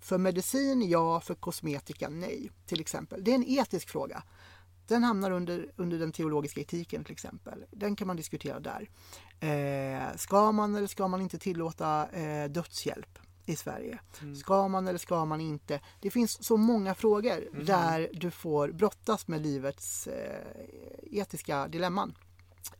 För 0.00 0.18
medicin 0.18 0.88
ja, 0.88 1.20
för 1.20 1.34
kosmetika 1.34 2.08
nej. 2.08 2.50
Till 2.66 2.80
exempel. 2.80 3.24
Det 3.24 3.30
är 3.30 3.34
en 3.34 3.48
etisk 3.48 3.88
fråga. 3.88 4.22
Den 4.86 5.04
hamnar 5.04 5.30
under, 5.30 5.70
under 5.76 5.98
den 5.98 6.12
teologiska 6.12 6.60
etiken 6.60 7.04
till 7.04 7.12
exempel. 7.12 7.64
Den 7.70 7.96
kan 7.96 8.06
man 8.06 8.16
diskutera 8.16 8.60
där. 8.60 8.88
Eh, 9.40 10.16
ska 10.16 10.52
man 10.52 10.74
eller 10.74 10.86
ska 10.86 11.08
man 11.08 11.20
inte 11.20 11.38
tillåta 11.38 12.08
eh, 12.08 12.50
dödshjälp 12.50 13.18
i 13.46 13.56
Sverige? 13.56 13.98
Ska 14.36 14.68
man 14.68 14.88
eller 14.88 14.98
ska 14.98 15.24
man 15.24 15.40
inte? 15.40 15.80
Det 16.00 16.10
finns 16.10 16.44
så 16.44 16.56
många 16.56 16.94
frågor 16.94 17.64
där 17.64 18.10
du 18.12 18.30
får 18.30 18.68
brottas 18.68 19.28
med 19.28 19.42
livets 19.42 20.06
eh, 20.06 21.18
etiska 21.20 21.68
dilemman. 21.68 22.14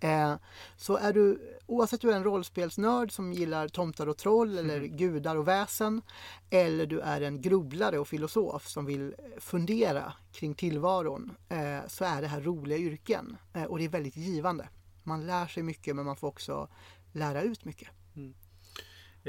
Eh, 0.01 0.35
så 0.77 0.97
är 0.97 1.13
du, 1.13 1.59
oavsett 1.67 2.01
du 2.01 2.11
är 2.13 2.17
en 2.17 2.25
rollspelsnörd 2.25 3.13
som 3.13 3.33
gillar 3.33 3.69
tomtar 3.69 4.09
och 4.09 4.17
troll 4.17 4.59
eller 4.59 4.77
Mm. 4.77 4.97
gudar 4.97 5.37
och 5.37 5.49
väsen 5.49 6.03
eller 6.51 6.87
du 6.87 7.01
är 7.01 7.21
en 7.21 7.41
grubblare 7.43 7.99
och 7.99 8.09
filosof 8.09 8.67
som 8.67 8.85
vill 8.87 9.15
fundera 9.39 10.13
kring 10.33 10.55
tillvaron 10.55 11.37
eh, 11.49 11.87
så 11.89 12.05
är 12.05 12.21
det 12.21 12.29
här 12.29 12.41
roliga 12.41 12.79
yrken 12.79 13.37
eh, 13.55 13.65
och 13.65 13.79
det 13.79 13.85
är 13.85 13.89
väldigt 13.89 14.17
givande. 14.17 14.69
Man 15.03 15.27
lär 15.27 15.47
sig 15.47 15.63
mycket 15.63 15.97
men 15.97 16.05
man 16.05 16.17
får 16.17 16.29
också 16.29 16.69
lära 17.13 17.43
ut 17.43 17.65
mycket. 17.65 17.89
Eh, 18.15 18.23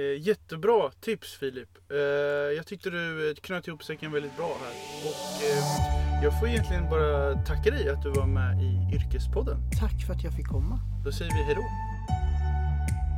jättebra 0.01 0.91
tips 0.99 1.33
Filip. 1.35 1.69
Eh, 1.91 1.97
jag 2.57 2.67
tyckte 2.67 2.89
du 2.89 3.29
eh, 3.29 3.35
knöt 3.35 3.67
ihop 3.67 3.83
säcken 3.83 4.11
väldigt 4.11 4.37
bra 4.37 4.57
här. 4.61 4.73
Och 5.09 5.43
eh, 5.43 6.23
jag 6.23 6.39
får 6.39 6.47
egentligen 6.47 6.89
bara 6.89 7.33
tacka 7.33 7.71
dig 7.71 7.89
att 7.89 8.03
du 8.03 8.09
var 8.09 8.25
med 8.25 8.61
i 8.63 8.95
Yrkespodden. 8.95 9.57
Tack 9.79 10.05
för 10.07 10.13
att 10.13 10.23
jag 10.23 10.33
fick 10.33 10.47
komma. 10.47 10.79
Då 11.05 11.11
säger 11.11 11.31
vi 11.31 11.43
hejdå. 11.43 11.94